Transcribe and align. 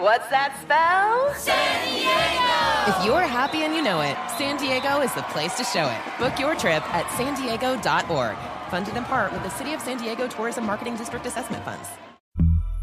What's 0.00 0.28
that 0.28 0.56
spell? 0.62 1.34
San 1.34 1.84
Diego! 1.84 2.98
If 2.98 3.04
you're 3.04 3.20
happy 3.20 3.64
and 3.64 3.74
you 3.74 3.82
know 3.82 4.00
it, 4.00 4.16
San 4.38 4.56
Diego 4.56 5.02
is 5.02 5.12
the 5.12 5.20
place 5.24 5.54
to 5.58 5.64
show 5.64 5.86
it. 5.86 6.00
Book 6.18 6.38
your 6.38 6.54
trip 6.54 6.82
at 6.94 7.06
san 7.18 7.34
diego.org. 7.34 8.36
Funded 8.70 8.96
in 8.96 9.04
part 9.04 9.30
with 9.30 9.42
the 9.42 9.50
City 9.50 9.74
of 9.74 9.82
San 9.82 9.98
Diego 9.98 10.26
Tourism 10.26 10.64
Marketing 10.64 10.96
District 10.96 11.26
Assessment 11.26 11.62
Funds. 11.66 11.86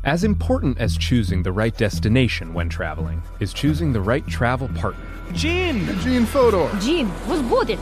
As 0.04 0.24
important 0.24 0.78
as 0.78 0.96
choosing 0.96 1.42
the 1.42 1.52
right 1.52 1.76
destination 1.76 2.54
when 2.54 2.70
traveling 2.70 3.24
is 3.40 3.52
choosing 3.52 3.92
the 3.92 4.02
right 4.02 4.26
travel 4.28 4.68
partner. 4.76 5.04
Gene! 5.34 5.88
Gene 6.02 6.28
Fodor! 6.28 6.70
Gene, 6.80 7.10
was 7.28 7.42
good. 7.66 7.80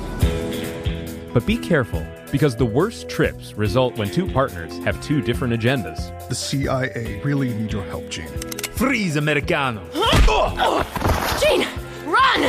But 1.33 1.45
be 1.45 1.57
careful, 1.57 2.07
because 2.31 2.55
the 2.55 2.63
worst 2.63 3.09
trips 3.09 3.53
result 3.55 3.97
when 3.97 4.09
two 4.09 4.31
partners 4.31 4.77
have 4.85 5.03
two 5.03 5.21
different 5.21 5.53
agendas. 5.53 6.29
The 6.29 6.35
CIA 6.35 7.19
really 7.21 7.53
need 7.53 7.73
your 7.73 7.83
help, 7.83 8.09
Gene. 8.09 8.29
Freeze, 8.75 9.15
Americano! 9.15 9.81
Gene, 11.41 11.65
run! 12.05 12.41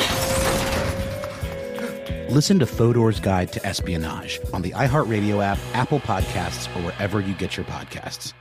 Listen 2.28 2.58
to 2.58 2.66
Fodor's 2.66 3.20
Guide 3.20 3.52
to 3.52 3.64
Espionage 3.64 4.40
on 4.52 4.62
the 4.62 4.72
iHeartRadio 4.72 5.44
app, 5.44 5.58
Apple 5.72 6.00
Podcasts, 6.00 6.66
or 6.76 6.82
wherever 6.82 7.20
you 7.20 7.32
get 7.34 7.56
your 7.56 7.64
podcasts. 7.66 8.32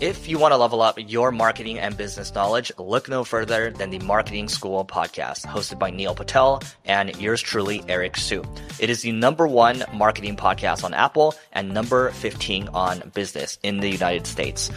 If 0.00 0.28
you 0.28 0.38
want 0.38 0.52
to 0.52 0.56
level 0.56 0.80
up 0.80 0.96
your 0.98 1.30
marketing 1.30 1.78
and 1.78 1.94
business 1.94 2.34
knowledge, 2.34 2.72
look 2.78 3.08
no 3.08 3.22
further 3.22 3.70
than 3.70 3.90
the 3.90 3.98
Marketing 3.98 4.48
School 4.48 4.84
podcast, 4.84 5.44
hosted 5.44 5.78
by 5.78 5.90
Neil 5.90 6.14
Patel 6.14 6.62
and 6.86 7.14
yours 7.20 7.42
truly, 7.42 7.84
Eric 7.86 8.16
Siu. 8.16 8.42
It 8.80 8.88
is 8.88 9.02
the 9.02 9.12
number 9.12 9.46
one 9.46 9.84
marketing 9.92 10.36
podcast 10.36 10.84
on 10.84 10.94
Apple 10.94 11.34
and 11.52 11.74
number 11.74 12.10
15 12.12 12.68
on 12.68 13.10
business 13.14 13.58
in 13.62 13.80
the 13.80 13.90
United 13.90 14.26
States. 14.26 14.70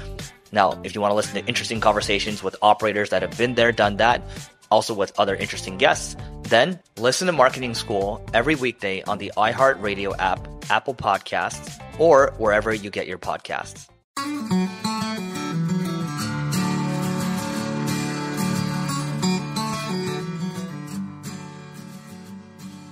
Now, 0.54 0.80
if 0.84 0.94
you 0.94 1.00
want 1.00 1.12
to 1.12 1.16
listen 1.16 1.42
to 1.42 1.48
interesting 1.48 1.80
conversations 1.80 2.44
with 2.44 2.58
operators 2.62 3.10
that 3.12 3.22
have 3.22 3.38
been 3.38 3.56
there, 3.56 3.72
done 3.72 3.98
that, 3.98 4.22
also 4.70 4.94
with 4.94 5.18
other 5.18 5.36
interesting 5.36 5.78
guests, 5.78 6.18
then 6.44 6.80
listen 6.98 7.28
to 7.28 7.32
Marketing 7.32 7.74
School 7.74 8.24
every 8.34 8.56
weekday 8.56 9.02
on 9.04 9.18
the 9.18 9.32
iHeartRadio 9.38 10.14
app, 10.20 10.46
Apple 10.70 10.94
Podcasts, 10.94 11.82
or 11.98 12.34
wherever 12.38 12.74
you 12.74 12.90
get 12.90 13.08
your 13.08 13.18
podcasts. 13.18 13.88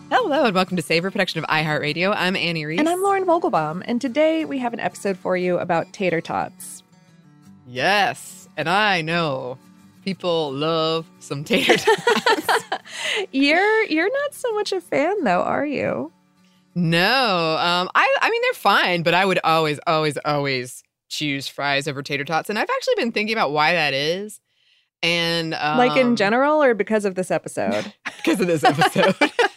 Hello 0.09 0.45
and 0.45 0.55
welcome 0.55 0.77
to 0.77 0.83
Savor 0.83 1.11
Production 1.11 1.43
of 1.43 1.49
iHeartRadio. 1.49 2.13
I'm 2.15 2.35
Annie 2.37 2.65
Reese. 2.65 2.79
And 2.79 2.87
I'm 2.87 3.03
Lauren 3.03 3.25
Vogelbaum. 3.25 3.81
And 3.85 3.99
today 3.99 4.45
we 4.45 4.59
have 4.59 4.73
an 4.73 4.79
episode 4.79 5.17
for 5.17 5.35
you 5.35 5.57
about 5.59 5.91
tater 5.91 6.21
tots. 6.21 6.83
Yes, 7.71 8.49
and 8.57 8.67
I 8.67 9.01
know 9.01 9.59
people 10.03 10.51
love 10.51 11.07
some 11.19 11.43
tater 11.43 11.77
tots. 11.77 12.63
you're 13.31 13.83
you're 13.83 14.11
not 14.11 14.33
so 14.33 14.51
much 14.53 14.71
a 14.71 14.81
fan 14.81 15.23
though, 15.23 15.43
are 15.43 15.67
you? 15.67 16.11
No, 16.73 17.57
um, 17.59 17.89
I 17.93 18.17
I 18.21 18.29
mean 18.31 18.41
they're 18.41 18.53
fine, 18.53 19.03
but 19.03 19.13
I 19.13 19.23
would 19.23 19.39
always, 19.43 19.79
always, 19.85 20.17
always 20.25 20.83
choose 21.09 21.47
fries 21.47 21.87
over 21.87 22.01
tater 22.01 22.25
tots, 22.25 22.49
and 22.49 22.57
I've 22.57 22.69
actually 22.75 22.95
been 22.95 23.11
thinking 23.11 23.35
about 23.35 23.51
why 23.51 23.73
that 23.73 23.93
is. 23.93 24.41
And 25.03 25.53
um, 25.53 25.77
like 25.77 25.95
in 25.95 26.15
general, 26.15 26.63
or 26.63 26.73
because 26.73 27.05
of 27.05 27.13
this 27.13 27.29
episode? 27.29 27.93
because 28.17 28.41
of 28.41 28.47
this 28.47 28.63
episode. 28.63 29.15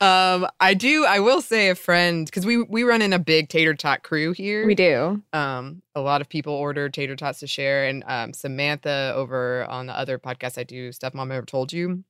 um, 0.00 0.46
I 0.60 0.74
do. 0.74 1.04
I 1.04 1.20
will 1.20 1.40
say 1.40 1.70
a 1.70 1.74
friend 1.74 2.26
because 2.26 2.44
we 2.46 2.62
we 2.62 2.82
run 2.82 3.02
in 3.02 3.12
a 3.12 3.18
big 3.18 3.48
tater 3.48 3.74
tot 3.74 4.02
crew 4.02 4.32
here. 4.32 4.66
We 4.66 4.74
do. 4.74 5.22
Um, 5.32 5.82
a 5.94 6.00
lot 6.00 6.20
of 6.20 6.28
people 6.28 6.54
order 6.54 6.88
tater 6.88 7.16
tots 7.16 7.40
to 7.40 7.46
share, 7.46 7.86
and 7.86 8.04
um, 8.06 8.32
Samantha 8.32 9.12
over 9.14 9.64
on 9.64 9.86
the 9.86 9.96
other 9.96 10.18
podcast 10.18 10.58
I 10.58 10.64
do, 10.64 10.92
Stuff 10.92 11.14
Mom 11.14 11.28
Never 11.28 11.46
Told 11.46 11.72
You, 11.72 12.04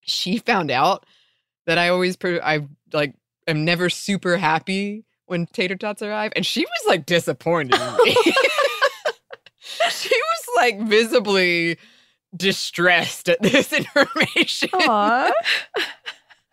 she 0.00 0.38
found 0.46 0.70
out 0.70 1.06
that 1.66 1.78
I 1.78 1.88
always 1.88 2.16
pro- 2.16 2.40
I 2.40 2.66
like 2.92 3.14
am 3.46 3.64
never 3.64 3.90
super 3.90 4.36
happy 4.36 5.04
when 5.26 5.46
tater 5.46 5.76
tots 5.76 6.02
arrive, 6.02 6.32
and 6.36 6.44
she 6.46 6.60
was 6.60 6.88
like 6.88 7.06
disappointed 7.06 7.80
in 7.80 7.96
me. 8.04 8.14
she 9.90 10.14
was 10.14 10.48
like 10.56 10.80
visibly 10.82 11.78
distressed 12.36 13.28
at 13.28 13.40
this 13.42 13.72
information. 13.72 14.70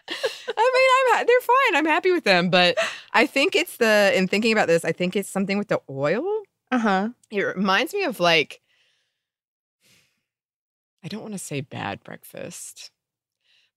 I 0.10 1.12
mean, 1.14 1.20
I'm 1.20 1.26
they're 1.26 1.42
fine. 1.42 1.76
I'm 1.76 1.86
happy 1.86 2.12
with 2.12 2.24
them, 2.24 2.50
but 2.50 2.78
I 3.14 3.26
think 3.26 3.56
it's 3.56 3.78
the 3.78 4.12
in 4.16 4.28
thinking 4.28 4.52
about 4.52 4.68
this, 4.68 4.86
I 4.86 4.92
think 4.92 5.16
it's 5.16 5.30
something 5.30 5.58
with 5.58 5.68
the 5.68 5.82
oil. 5.90 6.26
Uh 6.72 6.78
huh. 6.78 7.10
It 7.32 7.42
reminds 7.42 7.94
me 7.94 8.04
of 8.04 8.20
like 8.20 8.62
I 11.04 11.08
don't 11.08 11.22
want 11.22 11.34
to 11.34 11.40
say 11.40 11.62
bad 11.62 12.04
breakfast, 12.04 12.92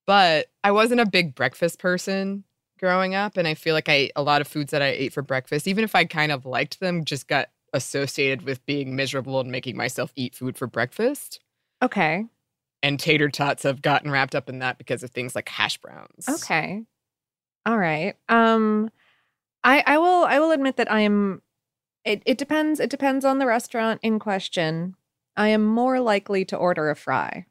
but 0.06 0.46
I 0.64 0.70
wasn't 0.72 1.00
a 1.00 1.06
big 1.06 1.34
breakfast 1.34 1.78
person 1.78 2.44
growing 2.78 3.14
up, 3.14 3.36
and 3.36 3.46
I 3.46 3.54
feel 3.54 3.74
like 3.74 3.88
I 3.88 4.10
a 4.16 4.22
lot 4.22 4.40
of 4.40 4.48
foods 4.48 4.70
that 4.70 4.82
I 4.82 4.88
ate 4.88 5.12
for 5.12 5.22
breakfast, 5.22 5.66
even 5.68 5.84
if 5.84 5.94
I 5.94 6.04
kind 6.04 6.32
of 6.32 6.46
liked 6.46 6.80
them, 6.80 7.04
just 7.04 7.28
got 7.28 7.48
associated 7.72 8.42
with 8.42 8.64
being 8.66 8.96
miserable 8.96 9.40
and 9.40 9.50
making 9.50 9.76
myself 9.76 10.12
eat 10.16 10.34
food 10.34 10.56
for 10.56 10.66
breakfast. 10.66 11.40
Okay. 11.82 12.24
And 12.82 12.98
tater 13.00 13.28
tots 13.28 13.64
have 13.64 13.82
gotten 13.82 14.10
wrapped 14.10 14.34
up 14.34 14.48
in 14.48 14.60
that 14.60 14.78
because 14.78 15.02
of 15.02 15.10
things 15.10 15.34
like 15.34 15.48
hash 15.48 15.78
browns. 15.78 16.28
Okay. 16.28 16.84
All 17.66 17.76
right. 17.78 18.14
Um 18.28 18.90
I 19.64 19.82
I 19.86 19.98
will 19.98 20.24
I 20.24 20.38
will 20.38 20.52
admit 20.52 20.76
that 20.76 20.90
I 20.90 21.00
am 21.00 21.42
it 22.04 22.22
it 22.24 22.38
depends 22.38 22.78
it 22.80 22.88
depends 22.90 23.24
on 23.24 23.38
the 23.38 23.46
restaurant 23.46 24.00
in 24.02 24.18
question. 24.18 24.94
I 25.36 25.48
am 25.48 25.64
more 25.66 26.00
likely 26.00 26.44
to 26.46 26.56
order 26.56 26.88
a 26.90 26.94
fry 26.96 27.46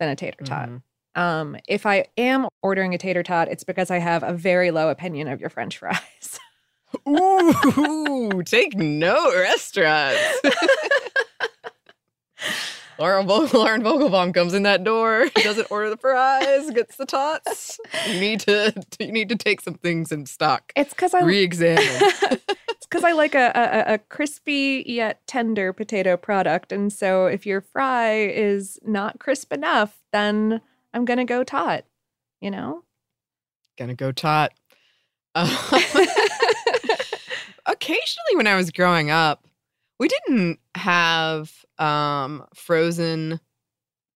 than 0.00 0.08
a 0.08 0.16
tater 0.16 0.44
tot. 0.44 0.68
Mhm. 0.68 0.82
Um 1.14 1.56
if 1.68 1.86
I 1.86 2.06
am 2.16 2.48
ordering 2.62 2.94
a 2.94 2.98
tater 2.98 3.22
tot, 3.22 3.48
it's 3.48 3.64
because 3.64 3.90
I 3.92 3.98
have 3.98 4.22
a 4.24 4.32
very 4.32 4.70
low 4.72 4.90
opinion 4.90 5.28
of 5.28 5.40
your 5.40 5.50
french 5.50 5.78
fries. 5.78 6.40
Ooh, 7.08 8.42
take 8.44 8.74
note, 8.76 9.34
restaurants. 9.36 10.40
Lauren, 12.98 13.26
Vog- 13.26 13.54
Lauren 13.54 13.82
Vogelbaum 13.82 14.34
comes 14.34 14.54
in 14.54 14.64
that 14.64 14.82
door, 14.82 15.26
doesn't 15.36 15.70
order 15.70 15.90
the 15.90 15.96
fries, 15.96 16.70
gets 16.70 16.96
the 16.96 17.06
tots. 17.06 17.78
You 18.08 18.20
need 18.20 18.40
to 18.40 18.74
you 18.98 19.12
need 19.12 19.28
to 19.28 19.36
take 19.36 19.60
some 19.60 19.74
things 19.74 20.10
in 20.10 20.26
stock. 20.26 20.72
It's 20.76 20.94
cuz 20.94 21.14
I 21.14 21.22
Re-examine. 21.22 21.84
it's 21.88 22.86
because 22.86 23.04
I 23.04 23.12
like 23.12 23.34
a, 23.34 23.52
a 23.54 23.94
a 23.94 23.98
crispy 23.98 24.82
yet 24.86 25.24
tender 25.26 25.72
potato 25.72 26.16
product, 26.16 26.72
and 26.72 26.92
so 26.92 27.26
if 27.26 27.46
your 27.46 27.60
fry 27.60 28.14
is 28.14 28.78
not 28.84 29.20
crisp 29.20 29.52
enough, 29.52 29.98
then 30.12 30.60
I'm 30.92 31.04
gonna 31.04 31.24
go 31.24 31.44
tot. 31.44 31.84
You 32.40 32.50
know. 32.50 32.82
Gonna 33.78 33.94
go 33.94 34.10
tot. 34.10 34.52
Um, 35.34 35.48
occasionally, 37.66 38.34
when 38.34 38.46
I 38.48 38.56
was 38.56 38.72
growing 38.72 39.10
up, 39.10 39.44
we 39.98 40.08
didn't 40.08 40.58
have 40.74 41.52
um, 41.78 42.44
frozen 42.54 43.40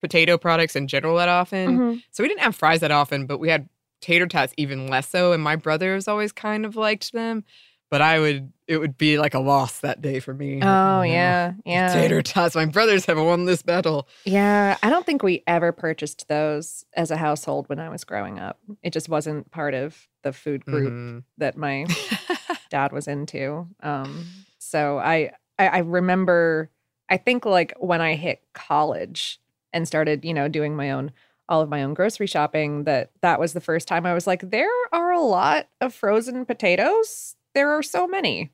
potato 0.00 0.36
products 0.38 0.74
in 0.76 0.88
general 0.88 1.16
that 1.16 1.28
often. 1.28 1.78
Mhm. 1.78 2.02
So 2.10 2.22
we 2.22 2.28
didn't 2.28 2.40
have 2.42 2.56
fries 2.56 2.80
that 2.80 2.90
often, 2.90 3.26
but 3.26 3.38
we 3.38 3.48
had 3.48 3.68
tater 4.00 4.26
tots 4.26 4.52
even 4.56 4.88
less 4.88 5.08
so. 5.08 5.32
And 5.32 5.42
my 5.42 5.54
brothers 5.56 6.08
always 6.08 6.32
kind 6.32 6.64
of 6.66 6.76
liked 6.76 7.12
them. 7.12 7.44
but 7.90 8.00
I 8.00 8.18
would 8.20 8.50
it 8.66 8.78
would 8.78 8.96
be 8.96 9.18
like 9.18 9.34
a 9.34 9.38
loss 9.38 9.80
that 9.80 10.00
day 10.00 10.18
for 10.18 10.32
me. 10.32 10.60
Oh 10.62 11.02
yeah, 11.02 11.52
yeah. 11.66 11.92
Tater 11.92 12.22
tots. 12.22 12.54
My 12.54 12.64
brothers 12.64 13.04
have 13.04 13.18
won 13.18 13.44
this 13.44 13.60
battle. 13.60 14.08
Yeah, 14.24 14.78
I 14.82 14.88
don't 14.88 15.04
think 15.04 15.22
we 15.22 15.42
ever 15.46 15.72
purchased 15.72 16.26
those 16.26 16.86
as 16.94 17.10
a 17.10 17.18
household 17.18 17.68
when 17.68 17.78
I 17.78 17.90
was 17.90 18.04
growing 18.04 18.38
up. 18.38 18.58
It 18.82 18.94
just 18.94 19.10
wasn't 19.10 19.50
part 19.50 19.74
of 19.74 20.08
the 20.22 20.32
food 20.32 20.64
group 20.64 20.90
Mhm. 20.90 21.24
that 21.36 21.58
my 21.58 21.84
dad 22.70 22.92
was 22.92 23.06
into. 23.06 23.66
Um, 23.82 24.24
so 24.58 24.96
I, 24.98 25.32
I 25.58 25.68
I 25.68 25.78
remember 25.78 26.70
I 27.08 27.16
think 27.16 27.44
like 27.44 27.74
when 27.78 28.00
I 28.00 28.14
hit 28.14 28.42
college 28.54 29.40
and 29.72 29.86
started, 29.86 30.24
you 30.24 30.34
know, 30.34 30.48
doing 30.48 30.76
my 30.76 30.90
own 30.90 31.12
all 31.48 31.60
of 31.60 31.68
my 31.68 31.82
own 31.82 31.92
grocery 31.92 32.26
shopping 32.26 32.84
that 32.84 33.10
that 33.20 33.38
was 33.40 33.52
the 33.52 33.60
first 33.60 33.86
time 33.88 34.06
I 34.06 34.14
was 34.14 34.26
like 34.26 34.50
there 34.50 34.70
are 34.92 35.12
a 35.12 35.20
lot 35.20 35.68
of 35.80 35.92
frozen 35.94 36.44
potatoes. 36.46 37.36
There 37.54 37.70
are 37.70 37.82
so 37.82 38.06
many. 38.06 38.50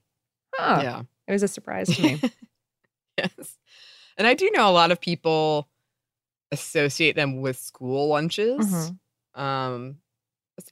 Huh. 0.54 0.80
Yeah. 0.82 1.02
It 1.28 1.32
was 1.32 1.42
a 1.42 1.48
surprise 1.48 1.88
to 1.88 2.02
me. 2.02 2.20
yes. 3.18 3.58
And 4.16 4.26
I 4.26 4.34
do 4.34 4.50
know 4.52 4.68
a 4.68 4.72
lot 4.72 4.90
of 4.90 5.00
people 5.00 5.68
associate 6.50 7.14
them 7.14 7.40
with 7.40 7.58
school 7.58 8.08
lunches. 8.08 8.58
Mhm. 8.58 8.98
Um 9.40 9.96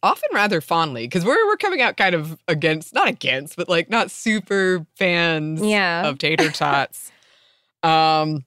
often 0.03 0.29
rather 0.33 0.61
fondly 0.61 1.05
because 1.07 1.25
we're 1.25 1.47
we're 1.47 1.57
coming 1.57 1.81
out 1.81 1.97
kind 1.97 2.15
of 2.15 2.39
against 2.49 2.93
not 2.95 3.09
against, 3.09 3.57
but 3.57 3.69
like 3.69 3.89
not 3.91 4.11
super 4.11 4.87
fans 4.97 5.63
Yeah. 5.63 6.09
of 6.09 6.19
tater 6.19 6.51
tots. 6.51 7.11
um 7.83 8.45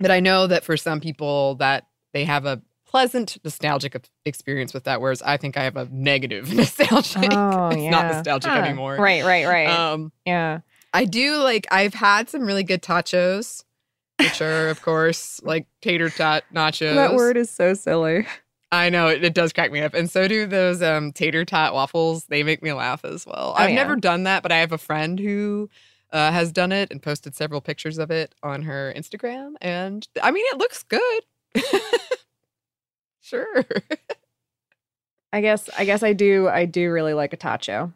but 0.00 0.10
I 0.12 0.20
know 0.20 0.46
that 0.46 0.62
for 0.64 0.76
some 0.76 1.00
people 1.00 1.56
that 1.56 1.86
they 2.12 2.24
have 2.24 2.46
a 2.46 2.62
pleasant 2.86 3.36
nostalgic 3.44 4.00
experience 4.24 4.72
with 4.72 4.84
that, 4.84 5.00
whereas 5.00 5.20
I 5.22 5.36
think 5.36 5.56
I 5.56 5.64
have 5.64 5.76
a 5.76 5.86
negative 5.90 6.52
nostalgic. 6.54 7.30
Oh, 7.32 7.70
it's 7.72 7.90
not 7.90 8.06
nostalgic 8.06 8.52
Huh. 8.52 8.58
anymore. 8.60 8.96
Right, 8.96 9.24
right, 9.24 9.44
right. 9.46 9.66
Um 9.68 10.12
yeah. 10.24 10.60
I 10.94 11.04
do 11.04 11.36
like 11.42 11.66
I've 11.70 11.94
had 11.94 12.30
some 12.30 12.42
really 12.46 12.62
good 12.62 12.80
tachos, 12.82 13.64
which 14.18 14.40
are 14.40 14.68
of 14.68 14.80
course 14.80 15.40
like 15.44 15.66
tater 15.82 16.08
tot 16.10 16.44
nachos. 16.54 16.94
That 16.94 17.14
word 17.14 17.36
is 17.36 17.50
so 17.50 17.74
silly. 17.74 18.26
I 18.70 18.90
know 18.90 19.08
it, 19.08 19.24
it 19.24 19.34
does 19.34 19.52
crack 19.52 19.72
me 19.72 19.80
up, 19.80 19.94
and 19.94 20.10
so 20.10 20.28
do 20.28 20.46
those 20.46 20.82
um, 20.82 21.12
tater 21.12 21.44
tot 21.44 21.72
waffles. 21.72 22.26
They 22.26 22.42
make 22.42 22.62
me 22.62 22.72
laugh 22.72 23.04
as 23.04 23.24
well. 23.26 23.54
Oh, 23.56 23.62
I've 23.62 23.70
yeah. 23.70 23.76
never 23.76 23.96
done 23.96 24.24
that, 24.24 24.42
but 24.42 24.52
I 24.52 24.58
have 24.58 24.72
a 24.72 24.78
friend 24.78 25.18
who 25.18 25.70
uh, 26.12 26.30
has 26.30 26.52
done 26.52 26.72
it 26.72 26.90
and 26.90 27.02
posted 27.02 27.34
several 27.34 27.60
pictures 27.60 27.98
of 27.98 28.10
it 28.10 28.34
on 28.42 28.62
her 28.62 28.92
Instagram, 28.96 29.54
and 29.60 30.06
I 30.22 30.30
mean 30.30 30.44
it 30.52 30.58
looks 30.58 30.82
good. 30.82 31.22
sure. 33.22 33.64
I 35.32 35.40
guess 35.40 35.68
I 35.76 35.84
guess 35.84 36.02
I 36.02 36.12
do 36.12 36.48
I 36.48 36.64
do 36.64 36.90
really 36.90 37.14
like 37.14 37.32
a 37.32 37.36
tacho. 37.36 37.92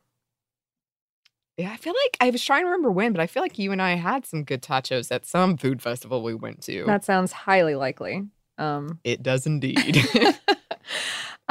Yeah, 1.57 1.71
I 1.71 1.77
feel 1.77 1.95
like 2.05 2.17
I 2.21 2.31
was 2.31 2.43
trying 2.43 2.63
to 2.63 2.67
remember 2.67 2.91
when, 2.91 3.13
but 3.13 3.21
I 3.21 3.27
feel 3.27 3.43
like 3.43 3.59
you 3.59 3.73
and 3.73 3.83
I 3.83 3.95
had 3.95 4.25
some 4.25 4.43
good 4.43 4.63
tachos 4.63 5.13
at 5.13 5.27
some 5.27 5.59
food 5.59 5.83
festival 5.83 6.23
we 6.23 6.35
went 6.35 6.63
to. 6.63 6.85
That 6.87 7.05
sounds 7.05 7.33
highly 7.33 7.75
likely. 7.75 8.27
Um 8.59 9.01
it 9.05 9.23
does 9.23 9.47
indeed. 9.47 9.97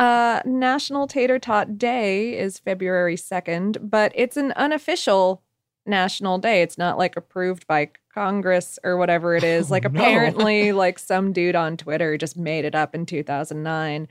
uh 0.02 0.42
National 0.46 1.06
Tater 1.06 1.38
Tot 1.38 1.78
Day 1.78 2.38
is 2.38 2.58
February 2.58 3.16
2nd, 3.16 3.90
but 3.90 4.12
it's 4.16 4.36
an 4.36 4.52
unofficial 4.54 5.44
national 5.86 6.40
day. 6.40 6.64
It's 6.64 6.78
not 6.78 6.98
like 6.98 7.16
approved 7.16 7.68
by 7.68 7.92
Congress 8.14 8.80
or 8.84 8.98
whatever 8.98 9.36
it 9.36 9.44
is. 9.44 9.70
Oh, 9.70 9.74
like 9.76 9.84
no. 9.84 9.90
apparently 9.90 10.72
like 10.72 10.98
some 10.98 11.32
dude 11.32 11.56
on 11.56 11.78
Twitter 11.78 12.18
just 12.18 12.36
made 12.36 12.66
it 12.66 12.74
up 12.74 12.96
in 12.96 13.06
2009 13.06 14.08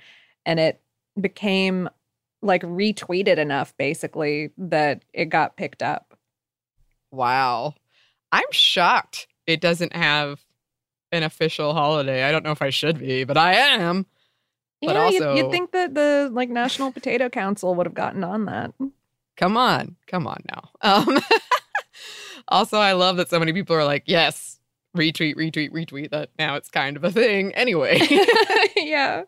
and 0.46 0.60
it 0.60 0.80
became 1.20 1.88
like 2.40 2.62
retweeted 2.62 3.38
enough 3.38 3.76
basically 3.76 4.50
that 4.56 5.04
it 5.12 5.26
got 5.26 5.56
picked 5.56 5.82
up. 5.82 6.16
Wow. 7.10 7.74
I'm 8.30 8.50
shocked 8.52 9.26
it 9.46 9.60
doesn't 9.60 9.94
have 9.94 10.44
an 11.10 11.24
official 11.24 11.74
holiday. 11.74 12.22
I 12.22 12.30
don't 12.30 12.44
know 12.44 12.52
if 12.52 12.62
I 12.62 12.70
should 12.70 12.98
be, 12.98 13.24
but 13.24 13.36
I 13.36 13.54
am. 13.54 14.06
But 14.82 14.94
yeah, 14.94 15.08
you'd, 15.10 15.36
you'd 15.36 15.50
think 15.50 15.72
that 15.72 15.94
the 15.94 16.30
like 16.32 16.48
National 16.48 16.90
Potato 16.92 17.28
Council 17.28 17.74
would 17.74 17.86
have 17.86 17.94
gotten 17.94 18.24
on 18.24 18.46
that. 18.46 18.72
Come 19.36 19.56
on. 19.56 19.96
Come 20.06 20.26
on 20.26 20.42
now. 20.50 20.70
Um 20.82 21.18
also 22.48 22.78
I 22.78 22.92
love 22.92 23.16
that 23.18 23.28
so 23.30 23.38
many 23.38 23.52
people 23.52 23.76
are 23.76 23.84
like, 23.84 24.04
"Yes, 24.06 24.58
retweet, 24.96 25.36
retweet, 25.36 25.70
retweet." 25.70 26.10
That 26.10 26.30
now 26.38 26.56
it's 26.56 26.68
kind 26.70 26.96
of 26.96 27.04
a 27.04 27.10
thing 27.10 27.52
anyway. 27.54 28.00
yeah. 28.76 29.22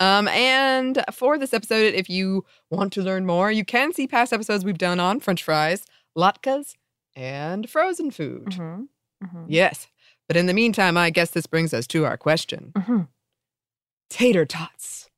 Um, 0.00 0.26
and 0.28 1.02
for 1.12 1.38
this 1.38 1.54
episode, 1.54 1.94
if 1.94 2.10
you 2.10 2.44
want 2.68 2.92
to 2.94 3.02
learn 3.02 3.26
more, 3.26 3.52
you 3.52 3.64
can 3.64 3.92
see 3.92 4.08
past 4.08 4.32
episodes 4.32 4.64
we've 4.64 4.76
done 4.76 4.98
on 4.98 5.20
French 5.20 5.42
fries, 5.44 5.86
latkes, 6.18 6.74
and 7.14 7.70
frozen 7.70 8.10
food. 8.10 8.46
Mhm. 8.46 8.88
Mhm. 9.22 9.44
Yes. 9.46 9.86
But 10.26 10.36
in 10.36 10.46
the 10.46 10.52
meantime, 10.54 10.96
I 10.96 11.10
guess 11.10 11.30
this 11.30 11.46
brings 11.46 11.72
us 11.72 11.86
to 11.88 12.04
our 12.06 12.16
question. 12.16 12.72
Mhm. 12.76 13.08
Tater 14.08 14.44
tots. 14.44 15.08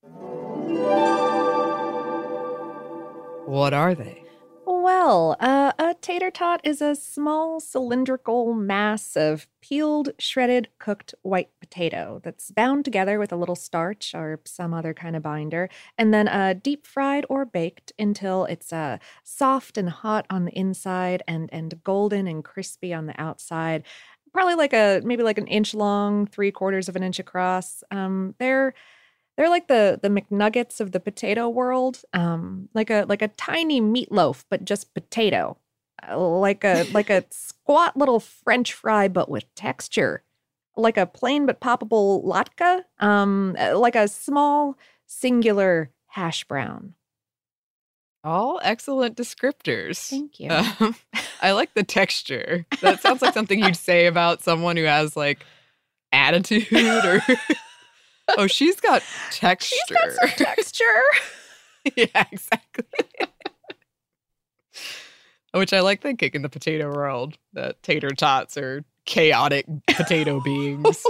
What 3.46 3.72
are 3.72 3.94
they? 3.94 4.26
Well, 4.68 5.36
uh, 5.38 5.72
a 5.78 5.94
tater 6.00 6.30
tot 6.32 6.60
is 6.64 6.82
a 6.82 6.96
small 6.96 7.60
cylindrical 7.60 8.52
mass 8.52 9.16
of 9.16 9.46
peeled, 9.60 10.10
shredded, 10.18 10.68
cooked 10.80 11.14
white 11.22 11.50
potato 11.60 12.20
that's 12.24 12.50
bound 12.50 12.84
together 12.84 13.18
with 13.18 13.32
a 13.32 13.36
little 13.36 13.54
starch 13.54 14.12
or 14.14 14.40
some 14.44 14.74
other 14.74 14.92
kind 14.92 15.14
of 15.14 15.22
binder, 15.22 15.68
and 15.96 16.12
then 16.12 16.26
uh, 16.26 16.54
deep 16.60 16.86
fried 16.86 17.24
or 17.28 17.44
baked 17.44 17.92
until 17.98 18.44
it's 18.46 18.72
uh, 18.72 18.98
soft 19.22 19.78
and 19.78 19.90
hot 19.90 20.26
on 20.30 20.44
the 20.44 20.58
inside 20.58 21.22
and 21.28 21.48
and 21.52 21.82
golden 21.84 22.26
and 22.26 22.44
crispy 22.44 22.92
on 22.92 23.06
the 23.06 23.20
outside. 23.20 23.84
Probably 24.36 24.54
like 24.54 24.74
a 24.74 25.00
maybe 25.02 25.22
like 25.22 25.38
an 25.38 25.46
inch 25.46 25.72
long, 25.72 26.26
three 26.26 26.50
quarters 26.52 26.88
of 26.90 26.96
an 26.96 27.02
inch 27.02 27.18
across. 27.18 27.82
Um, 27.90 28.34
they're 28.38 28.74
they're 29.36 29.48
like 29.48 29.68
the 29.68 29.98
the 30.02 30.08
McNuggets 30.10 30.80
of 30.80 30.92
the 30.92 31.00
potato 31.00 31.48
world, 31.48 32.02
um, 32.12 32.68
like 32.74 32.90
a 32.90 33.06
like 33.08 33.22
a 33.22 33.28
tiny 33.28 33.80
meatloaf, 33.80 34.44
but 34.50 34.64
just 34.66 34.92
potato, 34.94 35.56
Uh, 36.06 36.18
like 36.18 36.64
a 36.64 36.84
like 36.92 37.08
a 37.10 37.24
squat 37.30 37.96
little 37.96 38.20
French 38.20 38.74
fry, 38.74 39.08
but 39.08 39.30
with 39.30 39.44
texture, 39.54 40.22
like 40.76 40.98
a 40.98 41.06
plain 41.06 41.46
but 41.46 41.60
poppable 41.60 42.22
latke, 42.24 42.82
um, 43.00 43.56
uh, 43.58 43.78
like 43.78 43.96
a 43.96 44.06
small 44.08 44.76
singular 45.06 45.90
hash 46.08 46.44
brown. 46.44 46.94
All 48.24 48.60
excellent 48.62 49.16
descriptors. 49.16 50.08
Thank 50.08 50.40
you. 50.40 50.50
Um, 50.50 50.96
I 51.40 51.52
like 51.52 51.74
the 51.74 51.84
texture. 51.84 52.66
That 52.80 53.00
sounds 53.00 53.22
like 53.22 53.34
something 53.34 53.62
you'd 53.62 53.76
say 53.76 54.06
about 54.06 54.42
someone 54.42 54.76
who 54.76 54.84
has 54.84 55.16
like 55.16 55.44
attitude 56.12 56.72
or. 56.72 57.22
oh, 58.36 58.46
she's 58.46 58.80
got 58.80 59.02
texture. 59.30 59.76
She's 59.88 59.96
got 59.96 60.12
some 60.12 60.46
texture. 60.46 60.84
yeah, 61.96 62.24
exactly. 62.32 62.84
Which 65.52 65.72
I 65.72 65.80
like 65.80 66.02
thinking 66.02 66.32
in 66.34 66.42
the 66.42 66.48
potato 66.48 66.92
world 66.92 67.38
that 67.52 67.82
tater 67.82 68.10
tots 68.10 68.56
are 68.56 68.84
chaotic 69.04 69.66
potato 69.86 70.40
beings. 70.40 71.06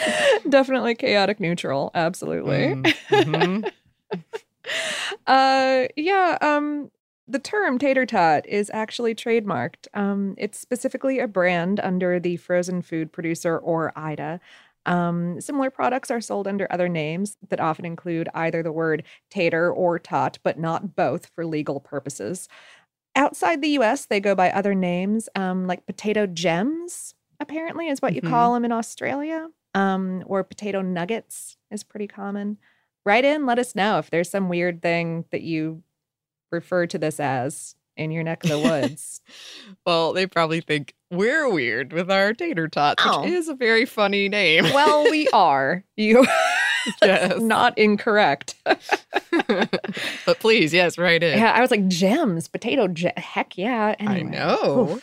Definitely 0.48 0.94
chaotic 0.94 1.40
neutral. 1.40 1.90
Absolutely. 1.94 2.74
Mm, 2.74 2.94
mhm. 3.10 3.68
uh 5.26 5.84
yeah 5.96 6.38
um 6.40 6.90
the 7.26 7.38
term 7.38 7.78
tater 7.78 8.06
tot 8.06 8.46
is 8.46 8.70
actually 8.72 9.14
trademarked 9.14 9.88
um 9.94 10.34
it's 10.38 10.58
specifically 10.58 11.18
a 11.18 11.26
brand 11.26 11.80
under 11.80 12.20
the 12.20 12.36
frozen 12.36 12.80
food 12.80 13.12
producer 13.12 13.58
Ore-Ida 13.58 14.40
um 14.86 15.40
similar 15.40 15.70
products 15.70 16.10
are 16.12 16.20
sold 16.20 16.46
under 16.46 16.66
other 16.72 16.88
names 16.88 17.36
that 17.48 17.60
often 17.60 17.84
include 17.84 18.28
either 18.34 18.62
the 18.62 18.72
word 18.72 19.02
tater 19.30 19.70
or 19.72 19.98
tot 19.98 20.38
but 20.44 20.58
not 20.58 20.94
both 20.94 21.26
for 21.26 21.44
legal 21.44 21.80
purposes 21.80 22.48
outside 23.16 23.62
the 23.62 23.70
us 23.70 24.06
they 24.06 24.20
go 24.20 24.34
by 24.34 24.50
other 24.50 24.74
names 24.74 25.28
um 25.34 25.66
like 25.66 25.86
potato 25.86 26.26
gems 26.26 27.14
apparently 27.40 27.88
is 27.88 28.00
what 28.00 28.14
you 28.14 28.22
Mhm. 28.22 28.30
call 28.30 28.54
them 28.54 28.64
in 28.64 28.72
australia 28.72 29.48
um 29.74 30.22
or 30.26 30.42
potato 30.44 30.80
nuggets 30.82 31.56
is 31.70 31.82
pretty 31.82 32.06
common 32.06 32.58
write 33.04 33.24
in 33.24 33.46
let 33.46 33.58
us 33.58 33.74
know 33.74 33.98
if 33.98 34.10
there's 34.10 34.30
some 34.30 34.48
weird 34.48 34.80
thing 34.82 35.24
that 35.32 35.42
you 35.42 35.82
refer 36.50 36.86
to 36.86 36.98
this 36.98 37.18
as 37.18 37.74
in 37.96 38.10
your 38.10 38.22
neck 38.22 38.42
of 38.44 38.50
the 38.50 38.58
woods 38.68 39.20
well, 39.86 40.12
they 40.12 40.26
probably 40.26 40.60
think 40.60 40.94
we're 41.10 41.48
weird 41.50 41.92
with 41.92 42.10
our 42.10 42.32
tater 42.32 42.66
tots, 42.68 43.02
Oh. 43.06 43.22
which 43.22 43.32
is 43.32 43.48
a 43.48 43.54
very 43.54 43.84
funny 43.84 44.28
name. 44.28 44.64
well 44.64 45.04
we 45.10 45.28
are 45.32 45.84
you 45.96 46.26
yes. 47.02 47.40
not 47.40 47.76
incorrect 47.78 48.54
but 50.26 50.38
please, 50.40 50.72
yes, 50.74 50.98
right 50.98 51.22
in. 51.22 51.38
yeah 51.38 51.52
i 51.52 51.60
was 51.60 51.70
like 51.70 51.86
gems 51.88 52.48
potato 52.48 52.88
ge- 52.88 53.12
heck 53.16 53.56
yeah 53.58 53.94
I 53.98 54.02
anyway. 54.04 54.22
know. 54.30 55.00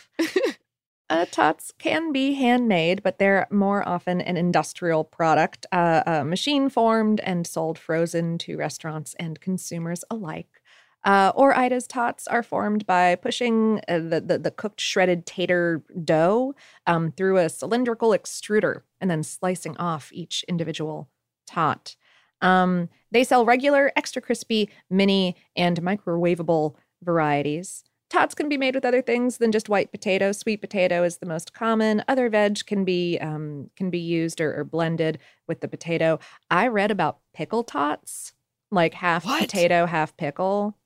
Uh, 1.10 1.26
tots 1.28 1.72
can 1.76 2.12
be 2.12 2.34
handmade, 2.34 3.02
but 3.02 3.18
they're 3.18 3.48
more 3.50 3.86
often 3.86 4.20
an 4.20 4.36
industrial 4.36 5.02
product, 5.02 5.66
uh, 5.72 6.04
uh, 6.06 6.22
machine 6.22 6.68
formed 6.68 7.18
and 7.20 7.48
sold 7.48 7.76
frozen 7.76 8.38
to 8.38 8.56
restaurants 8.56 9.14
and 9.18 9.40
consumers 9.40 10.04
alike. 10.08 10.62
Uh, 11.02 11.32
Ore-Ida's 11.34 11.88
tots 11.88 12.28
are 12.28 12.44
formed 12.44 12.86
by 12.86 13.16
pushing 13.16 13.80
uh, 13.88 13.98
the, 13.98 14.22
the, 14.24 14.38
the 14.38 14.50
cooked 14.52 14.80
shredded 14.80 15.26
tater 15.26 15.82
dough 16.04 16.54
um, 16.86 17.10
through 17.10 17.38
a 17.38 17.48
cylindrical 17.48 18.10
extruder 18.10 18.82
and 19.00 19.10
then 19.10 19.24
slicing 19.24 19.76
off 19.78 20.10
each 20.12 20.44
individual 20.46 21.08
tot. 21.44 21.96
Um, 22.40 22.88
they 23.10 23.24
sell 23.24 23.44
regular, 23.44 23.90
extra 23.96 24.22
crispy, 24.22 24.70
mini, 24.88 25.34
and 25.56 25.82
microwavable 25.82 26.76
varieties. 27.02 27.82
Tots 28.10 28.34
can 28.34 28.48
be 28.48 28.58
made 28.58 28.74
with 28.74 28.84
other 28.84 29.00
things 29.00 29.38
than 29.38 29.52
just 29.52 29.68
white 29.68 29.92
potato. 29.92 30.32
Sweet 30.32 30.60
potato 30.60 31.04
is 31.04 31.18
the 31.18 31.26
most 31.26 31.54
common. 31.54 32.02
Other 32.08 32.28
veg 32.28 32.66
can 32.66 32.84
be 32.84 33.18
um, 33.20 33.70
can 33.76 33.88
be 33.88 34.00
used 34.00 34.40
or, 34.40 34.58
or, 34.58 34.64
blended 34.64 35.18
with 35.46 35.60
the 35.60 35.68
potato. 35.68 36.18
I 36.50 36.66
read 36.66 36.90
about 36.90 37.18
pickle 37.32 37.62
tots, 37.62 38.32
like 38.72 38.94
half 38.94 39.24
what? 39.24 39.42
potato, 39.42 39.86
half 39.86 40.16
pickle. 40.16 40.76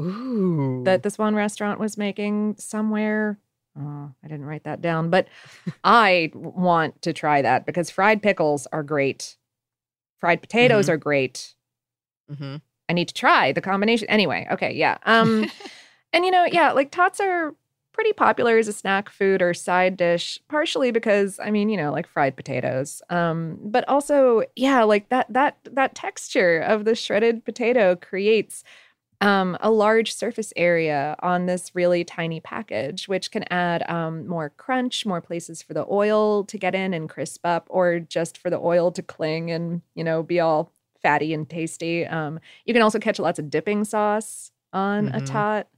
Ooh. 0.00 0.82
That 0.84 1.02
this 1.02 1.18
one 1.18 1.34
restaurant 1.34 1.78
was 1.78 1.98
making 1.98 2.56
somewhere. 2.58 3.38
Oh, 3.78 4.10
I 4.24 4.28
didn't 4.28 4.46
write 4.46 4.64
that 4.64 4.80
down, 4.80 5.10
but 5.10 5.28
I 5.84 6.30
want 6.34 7.02
to 7.02 7.12
try 7.12 7.42
that 7.42 7.66
because 7.66 7.90
fried 7.90 8.22
pickles 8.22 8.66
are 8.72 8.82
great. 8.82 9.36
Fried 10.20 10.40
potatoes 10.40 10.86
mm-hmm. 10.86 10.92
are 10.92 10.98
great. 10.98 11.54
Mm-hmm. 12.30 12.56
I 12.88 12.92
need 12.92 13.08
to 13.08 13.14
try 13.14 13.52
the 13.52 13.60
combination. 13.60 14.08
Anyway, 14.08 14.46
okay, 14.50 14.72
yeah. 14.72 14.98
Um, 15.04 15.50
and 16.12 16.24
you 16.24 16.30
know, 16.30 16.44
yeah, 16.44 16.72
like 16.72 16.90
tots 16.90 17.20
are 17.20 17.54
pretty 17.92 18.12
popular 18.12 18.56
as 18.56 18.68
a 18.68 18.72
snack 18.72 19.10
food 19.10 19.42
or 19.42 19.52
side 19.52 19.96
dish, 19.96 20.38
partially 20.48 20.90
because 20.90 21.38
I 21.42 21.50
mean, 21.50 21.68
you 21.68 21.76
know, 21.76 21.92
like 21.92 22.06
fried 22.06 22.36
potatoes. 22.36 23.02
Um, 23.10 23.58
but 23.62 23.86
also, 23.88 24.42
yeah, 24.56 24.82
like 24.82 25.08
that 25.10 25.26
that 25.32 25.58
that 25.64 25.94
texture 25.94 26.60
of 26.60 26.84
the 26.84 26.94
shredded 26.94 27.44
potato 27.44 27.96
creates 27.96 28.64
um, 29.20 29.56
a 29.60 29.70
large 29.70 30.12
surface 30.12 30.52
area 30.56 31.14
on 31.22 31.46
this 31.46 31.74
really 31.74 32.04
tiny 32.04 32.40
package, 32.40 33.06
which 33.06 33.30
can 33.30 33.44
add 33.52 33.88
um, 33.88 34.26
more 34.26 34.50
crunch, 34.50 35.06
more 35.06 35.20
places 35.20 35.62
for 35.62 35.74
the 35.74 35.86
oil 35.90 36.44
to 36.44 36.58
get 36.58 36.74
in 36.74 36.92
and 36.92 37.08
crisp 37.08 37.40
up, 37.46 37.66
or 37.70 38.00
just 38.00 38.36
for 38.38 38.50
the 38.50 38.58
oil 38.58 38.90
to 38.92 39.02
cling 39.02 39.50
and 39.50 39.82
you 39.94 40.02
know 40.04 40.22
be 40.22 40.40
all 40.40 40.72
fatty 41.02 41.32
and 41.34 41.48
tasty. 41.48 42.06
Um, 42.06 42.40
you 42.64 42.74
can 42.74 42.82
also 42.82 42.98
catch 42.98 43.18
lots 43.18 43.38
of 43.38 43.50
dipping 43.50 43.84
sauce 43.84 44.50
on 44.72 45.06
Mm-hmm. 45.06 45.16
a 45.16 45.20
tot. 45.20 45.68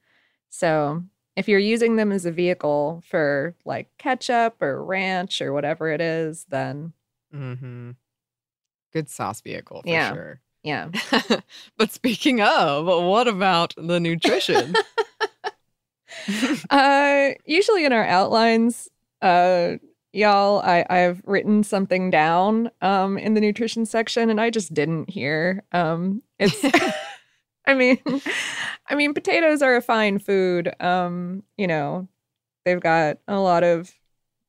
So 0.55 1.03
if 1.35 1.49
you're 1.49 1.59
using 1.59 1.97
them 1.97 2.13
as 2.13 2.25
a 2.27 2.31
vehicle 2.31 3.03
for 3.09 3.57
like 3.65 3.89
ketchup 3.99 4.63
or 4.63 4.85
ranch 4.85 5.43
or 5.43 5.53
whatever 5.53 5.89
it 5.91 6.01
is, 6.01 6.47
then 6.49 6.93
mm-hmm. 7.35 7.91
good 8.93 9.09
sauce 9.09 9.41
vehicle 9.41 9.83
for 9.83 9.89
Yeah. 9.89 10.13
sure. 10.13 10.41
yeah. 10.63 10.91
but 11.77 11.91
speaking 11.91 12.41
of, 12.41 12.87
what 12.87 13.27
about 13.27 13.75
the 13.77 13.99
nutrition? 13.99 14.75
uh 16.71 17.31
usually 17.45 17.85
in 17.85 17.93
our 17.93 18.05
outlines 18.07 18.89
uh 19.21 19.73
y'all 20.13 20.61
i 20.61 20.87
i've 20.89 21.21
written 21.25 21.65
something 21.65 22.09
down 22.09 22.71
um 22.83 23.19
in 23.19 23.35
the 23.35 23.41
nutrition 23.41 23.85
section 23.85 24.31
and 24.31 24.41
i 24.41 24.49
just 24.49 24.73
didn't 24.73 25.11
hear 25.11 25.65
um 25.73 26.23
it's 26.39 26.65
i 27.67 27.75
mean 27.75 27.99
i 28.89 28.95
mean 28.95 29.15
potatoes 29.15 29.63
are 29.63 29.77
a 29.77 29.81
fine 29.83 30.19
food 30.19 30.73
um 30.81 31.43
you 31.57 31.67
know 31.67 32.07
they've 32.65 32.81
got 32.81 33.19
a 33.29 33.39
lot 33.39 33.63
of 33.65 33.93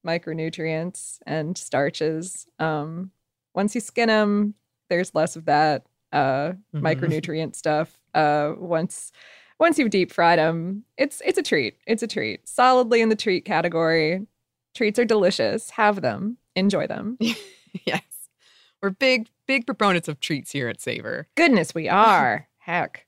micronutrients 0.06 1.20
and 1.25 1.58
starches 1.58 2.48
um 2.60 3.12
once 3.54 3.75
you 3.75 3.82
skin 3.82 4.08
them 4.08 4.54
there's 4.89 5.13
less 5.15 5.36
of 5.36 5.46
that 5.46 5.86
uh 6.13 6.54
Mhm. 6.74 6.82
micronutrient 6.82 7.56
stuff 7.56 8.00
uh 8.13 8.54
once 8.58 9.12
once 9.58 9.80
you've 9.80 9.89
deep 9.89 10.12
fried 10.12 10.38
them, 10.38 10.84
it's 10.98 11.22
it's 11.24 11.38
a 11.38 11.42
treat. 11.42 11.77
It's 11.88 12.04
a 12.04 12.08
treat. 12.08 12.46
Solidly 12.46 13.00
in 13.00 13.08
the 13.08 13.15
treat 13.15 13.46
category. 13.46 14.27
Treats 14.75 15.00
are 15.00 15.06
delicious. 15.06 15.70
Have 15.70 16.01
them. 16.01 16.36
Enjoy 16.58 16.88
them. 16.88 17.18
yes. 17.86 18.01
We're 18.82 18.89
big, 18.89 19.30
big 19.48 19.65
proponents 19.65 20.10
of 20.10 20.20
treats 20.20 20.51
here 20.51 20.68
at 20.68 20.82
Savor. 20.82 21.30
Goodness, 21.36 21.74
we 21.74 21.88
are. 21.88 22.50
Heck. 22.58 23.04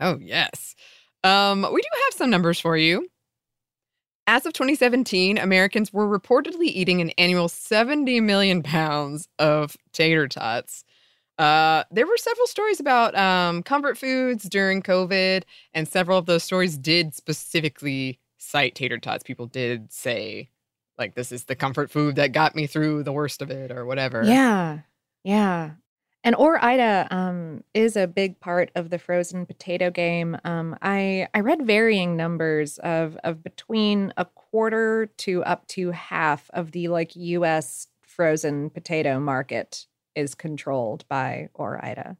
Oh, 0.00 0.18
yes. 0.20 0.74
Um, 1.22 1.66
we 1.72 1.80
do 1.80 1.88
have 2.06 2.14
some 2.14 2.30
numbers 2.30 2.60
for 2.60 2.76
you. 2.76 3.08
As 4.26 4.46
of 4.46 4.54
2017, 4.54 5.36
Americans 5.36 5.92
were 5.92 6.06
reportedly 6.06 6.66
eating 6.66 7.00
an 7.00 7.10
annual 7.10 7.48
70 7.48 8.20
million 8.20 8.62
pounds 8.62 9.28
of 9.38 9.76
tater 9.92 10.28
tots. 10.28 10.84
Uh, 11.36 11.84
there 11.90 12.06
were 12.06 12.16
several 12.16 12.46
stories 12.46 12.80
about 12.80 13.14
um, 13.16 13.62
comfort 13.62 13.98
foods 13.98 14.44
during 14.44 14.82
COVID, 14.82 15.42
and 15.74 15.86
several 15.86 16.16
of 16.16 16.26
those 16.26 16.42
stories 16.44 16.78
did 16.78 17.14
specifically 17.14 18.18
cite 18.38 18.74
tater 18.74 18.98
tots. 18.98 19.24
People 19.24 19.46
did 19.46 19.92
say, 19.92 20.48
like, 20.96 21.14
this 21.14 21.32
is 21.32 21.44
the 21.44 21.56
comfort 21.56 21.90
food 21.90 22.16
that 22.16 22.32
got 22.32 22.54
me 22.54 22.66
through 22.66 23.02
the 23.02 23.12
worst 23.12 23.42
of 23.42 23.50
it, 23.50 23.70
or 23.70 23.84
whatever. 23.84 24.22
Yeah. 24.24 24.80
Yeah. 25.24 25.72
And 26.24 26.34
Ore-Ida 26.36 27.08
um, 27.10 27.62
is 27.74 27.96
a 27.96 28.06
big 28.06 28.40
part 28.40 28.70
of 28.74 28.88
the 28.88 28.98
frozen 28.98 29.44
potato 29.44 29.90
game. 29.90 30.38
Um, 30.44 30.74
I 30.80 31.28
I 31.34 31.40
read 31.40 31.66
varying 31.66 32.16
numbers 32.16 32.78
of 32.78 33.18
of 33.22 33.42
between 33.44 34.10
a 34.16 34.24
quarter 34.24 35.10
to 35.18 35.44
up 35.44 35.66
to 35.68 35.90
half 35.90 36.50
of 36.54 36.72
the 36.72 36.88
like 36.88 37.14
U.S. 37.14 37.88
frozen 38.00 38.70
potato 38.70 39.20
market 39.20 39.86
is 40.16 40.34
controlled 40.34 41.06
by 41.08 41.50
Ore-Ida. 41.52 42.16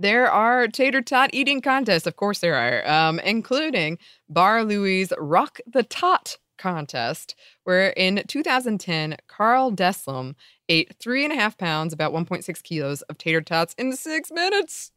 There 0.00 0.28
are 0.28 0.66
tater 0.66 1.00
tot 1.00 1.30
eating 1.32 1.60
contests, 1.60 2.08
of 2.08 2.16
course 2.16 2.40
there 2.40 2.56
are, 2.56 2.88
um, 2.90 3.20
including 3.20 3.98
Bar 4.28 4.64
Louie's 4.64 5.12
Rock 5.16 5.60
the 5.64 5.84
Tot 5.84 6.38
contest, 6.62 7.34
where 7.64 7.90
in 7.90 8.22
2010, 8.26 9.16
Carl 9.26 9.72
Deslem 9.72 10.34
ate 10.68 10.94
three 10.98 11.24
and 11.24 11.32
a 11.32 11.36
half 11.36 11.58
pounds, 11.58 11.92
about 11.92 12.12
1.6 12.12 12.62
kilos 12.62 13.02
of 13.02 13.18
tater 13.18 13.40
tots 13.40 13.74
in 13.74 13.92
six 13.94 14.30
minutes. 14.30 14.92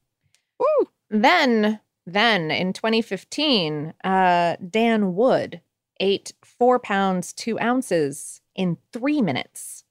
Woo! 0.60 0.90
Then, 1.10 1.80
then 2.06 2.52
in 2.52 2.72
2015, 2.74 3.94
uh, 4.04 4.56
Dan 4.70 5.16
Wood 5.16 5.62
ate 6.00 6.34
four 6.44 6.78
pounds 6.80 7.34
two 7.34 7.60
ounces 7.60 8.42
in 8.56 8.78
three 8.94 9.22
minutes 9.22 9.84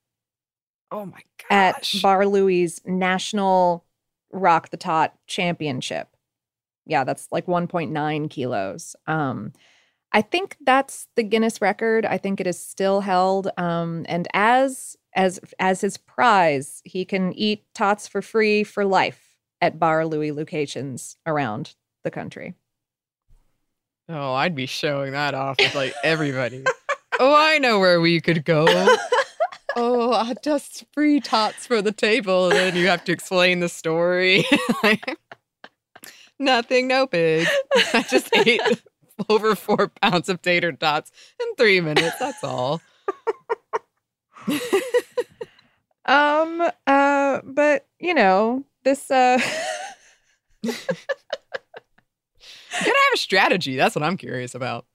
Oh 0.90 1.06
my 1.06 1.22
gosh. 1.50 1.94
at. 1.96 2.02
Bar 2.02 2.26
Louie's 2.26 2.80
National 2.84 3.84
Rock 4.32 4.70
the 4.70 4.76
Tot 4.76 5.14
Championship. 5.26 6.08
Yeah, 6.86 7.02
that's 7.02 7.26
like 7.32 7.46
1.9 7.46 8.30
kilos. 8.30 8.94
Um, 9.06 9.52
I 10.14 10.22
think 10.22 10.56
that's 10.64 11.08
the 11.16 11.24
Guinness 11.24 11.60
record. 11.60 12.06
I 12.06 12.18
think 12.18 12.40
it 12.40 12.46
is 12.46 12.58
still 12.58 13.00
held. 13.00 13.50
Um, 13.58 14.06
and 14.08 14.28
as 14.32 14.96
as 15.16 15.40
as 15.58 15.80
his 15.80 15.96
prize, 15.96 16.80
he 16.84 17.04
can 17.04 17.32
eat 17.32 17.64
tots 17.74 18.06
for 18.06 18.22
free 18.22 18.62
for 18.62 18.84
life 18.84 19.36
at 19.60 19.80
Bar 19.80 20.06
Louie 20.06 20.30
locations 20.30 21.16
around 21.26 21.74
the 22.04 22.12
country. 22.12 22.54
oh, 24.08 24.34
I'd 24.34 24.54
be 24.54 24.66
showing 24.66 25.12
that 25.12 25.34
off 25.34 25.56
with 25.58 25.74
like 25.74 25.94
everybody. 26.04 26.62
oh, 27.18 27.34
I 27.36 27.58
know 27.58 27.80
where 27.80 28.00
we 28.00 28.20
could 28.20 28.44
go. 28.44 28.66
oh, 29.76 30.32
just 30.44 30.84
free 30.92 31.20
tots 31.20 31.66
for 31.66 31.82
the 31.82 31.92
table. 31.92 32.50
And 32.50 32.56
then 32.56 32.76
you 32.76 32.86
have 32.86 33.02
to 33.04 33.12
explain 33.12 33.58
the 33.58 33.68
story. 33.68 34.44
Nothing, 36.38 36.86
no 36.86 37.06
big. 37.08 37.48
I 37.92 38.02
just 38.02 38.28
ate 38.36 38.60
over 39.28 39.54
four 39.54 39.88
pounds 39.88 40.28
of 40.28 40.42
tater 40.42 40.72
tots 40.72 41.10
in 41.40 41.54
three 41.56 41.80
minutes. 41.80 42.18
That's 42.18 42.42
all. 42.44 42.80
Um, 46.06 46.62
uh, 46.86 47.40
but 47.44 47.86
you 47.98 48.12
know, 48.14 48.64
this 48.84 49.10
uh 49.10 49.38
You 50.62 50.72
gotta 52.80 52.88
have 52.88 53.14
a 53.14 53.18
strategy. 53.18 53.76
That's 53.76 53.94
what 53.94 54.02
I'm 54.02 54.16
curious 54.16 54.54
about. 54.54 54.86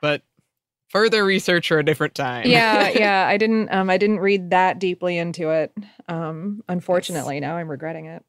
But 0.00 0.22
further 0.88 1.24
research 1.24 1.68
for 1.68 1.78
a 1.78 1.84
different 1.84 2.14
time. 2.14 2.48
yeah, 2.48 2.88
yeah. 2.88 3.26
I 3.26 3.36
didn't 3.36 3.68
um 3.72 3.90
I 3.90 3.98
didn't 3.98 4.18
read 4.18 4.50
that 4.50 4.78
deeply 4.78 5.16
into 5.16 5.50
it. 5.50 5.72
Um, 6.08 6.62
unfortunately, 6.68 7.38
now 7.38 7.56
I'm 7.56 7.70
regretting 7.70 8.06
it. 8.06 8.24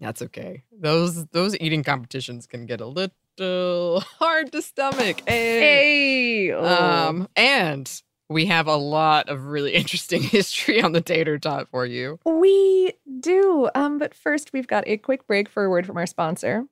That's 0.00 0.20
okay. 0.22 0.64
Those 0.70 1.26
those 1.26 1.56
eating 1.60 1.82
competitions 1.82 2.46
can 2.46 2.66
get 2.66 2.80
a 2.80 2.86
little 2.86 3.14
hard 4.18 4.52
to 4.52 4.62
stomach. 4.62 5.22
Hey. 5.26 5.60
Hey, 5.60 6.52
oh. 6.52 6.64
Um, 6.64 7.28
and 7.36 8.02
we 8.28 8.46
have 8.46 8.66
a 8.66 8.76
lot 8.76 9.28
of 9.28 9.44
really 9.44 9.74
interesting 9.74 10.22
history 10.22 10.82
on 10.82 10.92
the 10.92 11.00
tater 11.00 11.38
tot 11.38 11.68
for 11.70 11.86
you. 11.86 12.18
we 12.24 12.92
do. 13.20 13.68
Um, 13.74 13.98
but 13.98 14.14
first 14.14 14.52
we've 14.52 14.66
got 14.66 14.84
a 14.86 14.96
quick 14.96 15.26
break 15.26 15.48
for 15.48 15.64
a 15.64 15.70
word 15.70 15.86
from 15.86 15.96
our 15.96 16.06
sponsor. 16.06 16.64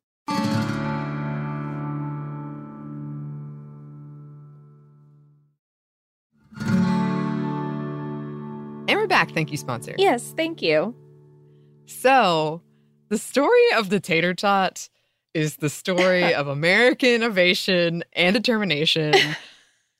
And 8.87 9.01
we're 9.01 9.07
back. 9.07 9.33
Thank 9.33 9.51
you, 9.51 9.57
sponsor. 9.57 9.95
Yes, 9.99 10.35
thank 10.37 10.61
you. 10.61 10.95
So, 11.87 12.63
the 13.09 13.19
story 13.19 13.73
of 13.77 13.89
the 13.91 13.99
tater 14.01 14.35
tot 14.35 14.89
is 15.35 15.57
the 15.57 15.69
story 15.69 16.33
of 16.35 16.49
American 16.49 17.11
innovation 17.11 18.05
and 18.15 18.35
determination. 18.35 19.15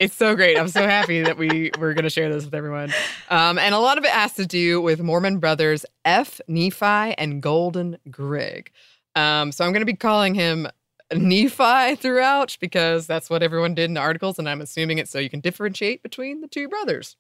It's 0.01 0.15
so 0.17 0.35
great. 0.35 0.59
I'm 0.59 0.69
so 0.69 0.87
happy 0.87 1.23
that 1.23 1.37
we 1.37 1.71
we're 1.79 1.95
going 1.95 2.05
to 2.05 2.11
share 2.11 2.33
this 2.33 2.45
with 2.45 2.55
everyone. 2.55 2.93
Um, 3.31 3.59
and 3.59 3.75
a 3.75 3.79
lot 3.79 3.99
of 3.99 4.05
it 4.05 4.11
has 4.11 4.35
to 4.35 4.47
do 4.47 4.81
with 4.81 5.01
Mormon 5.01 5.39
brothers 5.39 5.85
F. 6.05 6.41
Nephi 6.49 7.15
and 7.17 7.43
Golden 7.43 7.99
Grigg. 8.11 8.71
Um, 9.15 9.53
so 9.53 9.65
I'm 9.65 9.73
going 9.73 9.83
to 9.83 9.87
be 9.87 9.95
calling 9.95 10.35
him 10.35 10.67
Nephi 11.13 11.97
throughout 11.97 12.57
because 12.61 13.07
that's 13.07 13.31
what 13.31 13.43
everyone 13.43 13.75
did 13.75 13.85
in 13.85 13.95
the 13.95 14.01
articles, 14.01 14.39
and 14.39 14.49
I'm 14.49 14.61
assuming 14.61 14.99
it's 14.99 15.11
so 15.11 15.19
you 15.19 15.31
can 15.31 15.41
differentiate 15.41 16.03
between 16.03 16.41
the 16.41 16.49
two 16.49 16.69
brothers. 16.69 17.17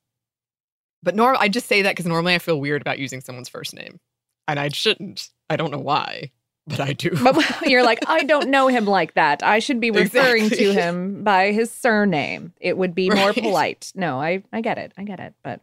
But 1.02 1.14
norm, 1.14 1.36
I 1.38 1.48
just 1.48 1.66
say 1.66 1.82
that 1.82 1.92
because 1.92 2.06
normally 2.06 2.34
I 2.34 2.38
feel 2.38 2.58
weird 2.58 2.80
about 2.80 2.98
using 2.98 3.20
someone's 3.20 3.48
first 3.48 3.74
name, 3.74 4.00
and 4.48 4.58
I 4.58 4.68
shouldn't. 4.68 5.28
I 5.48 5.56
don't 5.56 5.70
know 5.70 5.78
why, 5.78 6.32
but 6.66 6.80
I 6.80 6.92
do. 6.92 7.10
But 7.22 7.62
you're 7.66 7.84
like, 7.84 8.00
I 8.08 8.24
don't 8.24 8.48
know 8.48 8.68
him 8.68 8.86
like 8.86 9.14
that. 9.14 9.42
I 9.42 9.58
should 9.58 9.80
be 9.80 9.90
referring 9.90 10.44
Exactly. 10.46 10.66
to 10.66 10.72
him 10.72 11.22
by 11.24 11.52
his 11.52 11.70
surname. 11.70 12.52
It 12.60 12.76
would 12.76 12.94
be 12.94 13.10
more 13.10 13.32
polite. 13.32 13.92
No, 13.94 14.20
I 14.20 14.42
I 14.52 14.60
get 14.60 14.78
it. 14.78 14.92
I 14.96 15.04
get 15.04 15.20
it. 15.20 15.34
But 15.42 15.60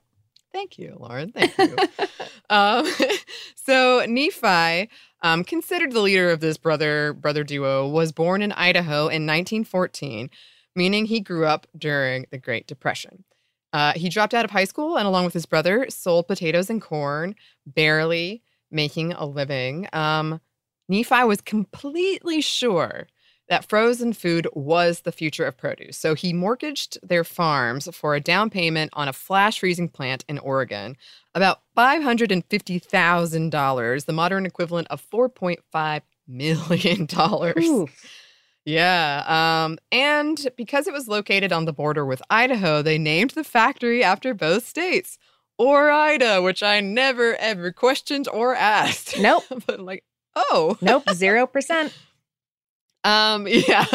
Thank 0.53 0.77
you, 0.77 0.97
Lauren. 0.99 1.31
Thank 1.31 1.57
you. 1.57 1.77
um, 2.49 2.85
so 3.55 4.05
Nephi, 4.05 4.89
um, 5.21 5.43
considered 5.43 5.93
the 5.93 6.01
leader 6.01 6.29
of 6.29 6.41
this 6.41 6.57
brother 6.57 7.13
brother 7.13 7.43
duo, 7.43 7.87
was 7.87 8.11
born 8.11 8.41
in 8.41 8.51
Idaho 8.51 9.03
in 9.03 9.25
1914, 9.25 10.29
meaning 10.75 11.05
he 11.05 11.19
grew 11.19 11.45
up 11.45 11.67
during 11.77 12.25
the 12.31 12.37
Great 12.37 12.67
Depression. 12.67 13.23
Uh, 13.73 13.93
he 13.95 14.09
dropped 14.09 14.33
out 14.33 14.43
of 14.43 14.51
high 14.51 14.65
school 14.65 14.97
and, 14.97 15.07
along 15.07 15.23
with 15.23 15.33
his 15.33 15.45
brother, 15.45 15.85
sold 15.89 16.27
potatoes 16.27 16.69
and 16.69 16.81
corn, 16.81 17.35
barely 17.65 18.41
making 18.69 19.13
a 19.13 19.25
living. 19.25 19.87
Um, 19.93 20.41
Nephi 20.91 21.23
was 21.23 21.41
completely 21.41 22.41
sure 22.41 23.07
that 23.47 23.67
frozen 23.67 24.13
food 24.13 24.47
was 24.53 25.01
the 25.01 25.11
future 25.11 25.45
of 25.45 25.57
produce. 25.57 25.97
So 25.97 26.15
he 26.15 26.31
mortgaged 26.31 26.97
their 27.01 27.23
farms 27.23 27.89
for 27.93 28.15
a 28.15 28.21
down 28.21 28.49
payment 28.49 28.91
on 28.93 29.07
a 29.07 29.13
flash 29.13 29.59
freezing 29.59 29.89
plant 29.89 30.23
in 30.29 30.39
Oregon, 30.39 30.95
about 31.33 31.61
$550,000, 31.77 34.05
the 34.05 34.13
modern 34.13 34.45
equivalent 34.45 34.87
of 34.89 35.03
$4.5 35.09 36.01
million. 36.27 37.07
Yeah. 38.63 39.63
Um, 39.65 39.79
and 39.91 40.47
because 40.55 40.87
it 40.87 40.93
was 40.93 41.07
located 41.07 41.51
on 41.51 41.65
the 41.65 41.73
border 41.73 42.05
with 42.05 42.21
Idaho, 42.29 42.81
they 42.81 42.97
named 42.97 43.31
the 43.31 43.43
factory 43.43 44.03
after 44.03 44.33
both 44.33 44.67
states. 44.67 45.17
Ore-Ida, 45.57 46.41
which 46.41 46.63
I 46.63 46.79
never 46.79 47.35
ever 47.35 47.71
questioned 47.71 48.27
or 48.31 48.55
asked. 48.55 49.19
Nope. 49.19 49.43
but 49.67 49.79
like, 49.79 50.03
oh. 50.35 50.77
nope, 50.81 51.03
zero 51.13 51.47
percent. 51.47 51.93
Um, 53.03 53.47
yeah. 53.49 53.85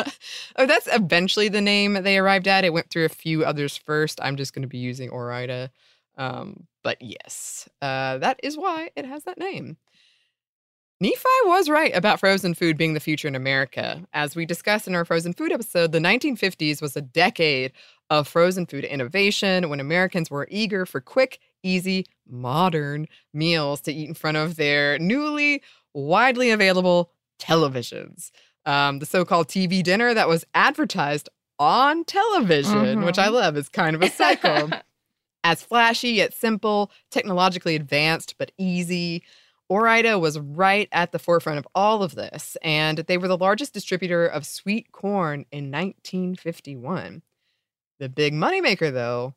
Oh, 0.57 0.67
that's 0.67 0.89
eventually 0.93 1.49
the 1.49 1.61
name 1.61 1.95
they 1.95 2.19
arrived 2.19 2.49
at. 2.49 2.65
It 2.65 2.73
went 2.73 2.91
through 2.91 3.05
a 3.05 3.11
few 3.11 3.45
others 3.45 3.77
first. 3.77 4.21
I'm 4.23 4.37
just 4.37 4.55
gonna 4.55 4.67
be 4.67 4.79
using 4.79 5.11
Ore-Ida. 5.11 5.71
Um, 6.19 6.67
but 6.83 7.01
yes, 7.01 7.69
uh, 7.83 8.19
that 8.19 8.41
is 8.43 8.57
why 8.57 8.91
it 8.97 9.05
has 9.05 9.25
that 9.25 9.39
name. 9.39 9.77
Nephi 10.99 11.25
was 11.45 11.69
right 11.69 11.95
about 11.95 12.21
frozen 12.21 12.55
food 12.55 12.79
being 12.79 12.95
the 12.95 13.01
future 13.01 13.29
in 13.29 13.35
America. 13.35 14.07
As 14.15 14.35
we 14.35 14.47
discussed 14.47 14.89
in 14.89 14.95
our 14.95 15.05
frozen 15.05 15.35
food 15.35 15.53
episode, 15.53 15.93
the 15.93 15.99
1950s 15.99 16.81
was 16.81 16.97
a 16.97 17.03
decade 17.03 17.73
of 18.09 18.27
frozen 18.27 18.65
food 18.65 18.85
innovation 18.85 19.69
when 19.69 19.79
Americans 19.79 20.31
were 20.31 20.49
eager 20.51 20.87
for 20.87 21.03
quick, 21.03 21.39
easy, 21.67 22.07
modern 22.29 23.09
meals 23.35 23.81
to 23.83 23.93
eat 23.93 24.09
in 24.09 24.15
front 24.15 24.37
of 24.37 24.57
their 24.57 24.99
newly 24.99 25.63
widely 25.95 26.51
available 26.51 27.11
televisions. 27.39 28.31
Um, 28.65 28.99
the 28.99 29.07
so 29.07 29.25
called 29.25 29.49
TV 29.49 29.83
dinner 29.83 30.13
that 30.15 30.29
was 30.29 30.45
advertised 30.55 31.29
on 31.59 32.05
television, 32.05 33.05
which 33.05 33.19
I 33.19 33.29
Mhm. 33.29 33.33
love, 33.33 33.57
is 33.57 33.69
kind 33.69 33.95
of 33.97 34.03
a 34.03 34.11
cycle. 34.11 34.71
As 35.45 35.63
flashy 35.63 36.11
yet 36.11 36.35
simple, 36.35 36.91
technologically 37.11 37.77
advanced 37.77 38.35
but 38.39 38.51
easy. 38.59 39.23
Ore-Ida 39.69 40.19
was 40.19 40.39
right 40.41 40.89
at 40.93 41.13
the 41.13 41.19
forefront 41.19 41.59
of 41.59 41.67
all 41.75 42.03
of 42.03 42.15
this, 42.17 42.57
and 42.63 42.99
they 42.99 43.17
were 43.19 43.29
the 43.29 43.37
largest 43.37 43.73
distributor 43.73 44.27
of 44.27 44.45
sweet 44.47 44.91
corn 44.93 45.45
in 45.53 45.71
1951. 45.71 47.23
The 47.99 48.09
big 48.09 48.33
moneymaker, 48.35 48.93
though, 48.93 49.35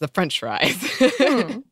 the 0.00 0.08
french 0.08 0.38
fries. 0.40 0.76
Hmm. 1.18 1.60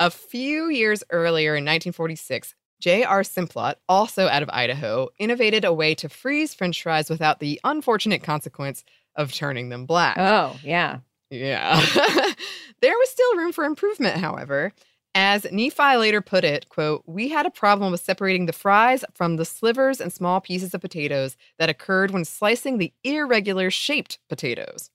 A 0.00 0.10
few 0.10 0.68
years 0.68 1.04
earlier 1.10 1.50
in 1.54 1.64
1946, 1.64 2.54
J.R. 2.80 3.22
Simplot, 3.22 3.74
also 3.88 4.26
out 4.26 4.42
of 4.42 4.50
Idaho, 4.52 5.08
innovated 5.18 5.64
a 5.64 5.72
way 5.72 5.94
to 5.94 6.08
freeze 6.08 6.54
french 6.54 6.82
fries 6.82 7.08
without 7.08 7.38
the 7.38 7.60
unfortunate 7.62 8.22
consequence 8.24 8.84
of 9.14 9.32
turning 9.32 9.68
them 9.68 9.86
black. 9.86 10.16
Oh, 10.18 10.58
yeah. 10.64 10.98
Yeah. 11.30 11.76
there 12.80 12.94
was 12.98 13.10
still 13.10 13.36
room 13.36 13.52
for 13.52 13.64
improvement, 13.64 14.16
however. 14.16 14.72
As 15.14 15.46
Nephi 15.52 15.96
later 15.96 16.20
put 16.20 16.42
it, 16.42 16.68
quote, 16.68 17.04
we 17.06 17.28
had 17.28 17.46
a 17.46 17.50
problem 17.50 17.92
with 17.92 18.00
separating 18.00 18.46
the 18.46 18.52
fries 18.52 19.04
from 19.14 19.36
the 19.36 19.44
slivers 19.44 20.00
and 20.00 20.12
small 20.12 20.40
pieces 20.40 20.74
of 20.74 20.80
potatoes 20.80 21.36
that 21.58 21.68
occurred 21.68 22.10
when 22.10 22.24
slicing 22.24 22.78
the 22.78 22.92
irregular 23.04 23.70
shaped 23.70 24.18
potatoes. 24.28 24.90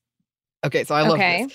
Okay, 0.65 0.83
so 0.83 0.95
I 0.95 1.03
love 1.03 1.19
Okay. 1.19 1.43
this. 1.43 1.53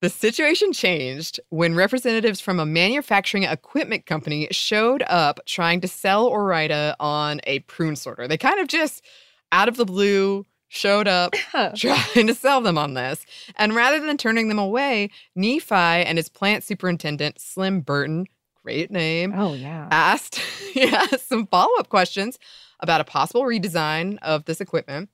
The 0.00 0.08
situation 0.08 0.72
changed 0.72 1.40
when 1.48 1.74
representatives 1.74 2.40
from 2.40 2.60
a 2.60 2.66
manufacturing 2.66 3.42
equipment 3.42 4.06
company 4.06 4.46
showed 4.52 5.02
up 5.08 5.40
trying 5.44 5.80
to 5.80 5.88
sell 5.88 6.26
Ore-Ida 6.26 6.94
on 7.00 7.40
a 7.44 7.58
prune 7.60 7.96
sorter. 7.96 8.28
They 8.28 8.38
kind 8.38 8.60
of 8.60 8.68
just 8.68 9.04
out 9.50 9.68
of 9.68 9.76
the 9.76 9.84
blue 9.84 10.46
showed 10.68 11.08
up 11.08 11.32
trying 11.76 12.26
to 12.28 12.34
sell 12.34 12.60
them 12.60 12.78
on 12.78 12.94
this. 12.94 13.26
And 13.56 13.74
rather 13.74 13.98
than 13.98 14.16
turning 14.16 14.48
them 14.48 14.58
away, 14.58 15.10
Nephi 15.34 15.74
and 15.74 16.16
his 16.16 16.28
plant 16.28 16.62
superintendent, 16.62 17.40
Slim 17.40 17.80
Burton, 17.80 18.26
great 18.62 18.90
name, 18.92 19.32
Oh, 19.34 19.54
yeah. 19.54 19.88
asked 19.90 20.40
yeah, 20.74 21.06
some 21.16 21.46
follow 21.48 21.76
up 21.78 21.88
questions 21.88 22.38
about 22.80 23.00
a 23.00 23.04
possible 23.04 23.42
redesign 23.42 24.18
of 24.22 24.44
this 24.44 24.60
equipment, 24.60 25.08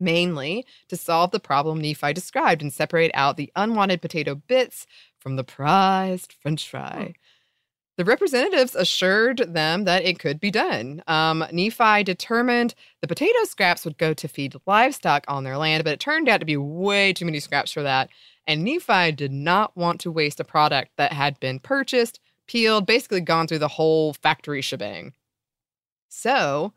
mainly 0.00 0.64
to 0.88 0.96
solve 0.96 1.30
the 1.30 1.40
problem 1.40 1.80
Nephi 1.80 2.12
described 2.12 2.62
and 2.62 2.72
separate 2.72 3.10
out 3.14 3.36
the 3.36 3.52
unwanted 3.54 4.02
potato 4.02 4.34
bits 4.34 4.86
from 5.18 5.36
the 5.36 5.44
prized 5.44 6.34
french 6.40 6.68
fry. 6.68 7.14
The 7.96 8.04
representatives 8.06 8.74
assured 8.74 9.52
them 9.52 9.84
that 9.84 10.06
it 10.06 10.18
could 10.18 10.40
be 10.40 10.50
done. 10.50 11.02
Um, 11.06 11.44
Nephi 11.52 12.02
determined 12.02 12.74
the 13.02 13.08
potato 13.08 13.44
scraps 13.44 13.84
would 13.84 13.98
go 13.98 14.14
to 14.14 14.26
feed 14.26 14.56
livestock 14.66 15.26
on 15.28 15.44
their 15.44 15.58
land, 15.58 15.84
but 15.84 15.92
it 15.92 16.00
turned 16.00 16.26
out 16.26 16.40
to 16.40 16.46
be 16.46 16.56
way 16.56 17.12
too 17.12 17.26
many 17.26 17.40
scraps 17.40 17.72
for 17.72 17.82
that. 17.82 18.08
And 18.46 18.64
Nephi 18.64 19.12
did 19.12 19.32
not 19.32 19.76
want 19.76 20.00
to 20.00 20.10
waste 20.10 20.40
a 20.40 20.44
product 20.44 20.92
that 20.96 21.12
had 21.12 21.38
been 21.40 21.58
purchased, 21.58 22.20
peeled, 22.46 22.86
basically 22.86 23.20
gone 23.20 23.46
through 23.46 23.58
the 23.58 23.68
whole 23.68 24.14
factory 24.14 24.62
shebang. 24.62 25.12
So 26.08 26.72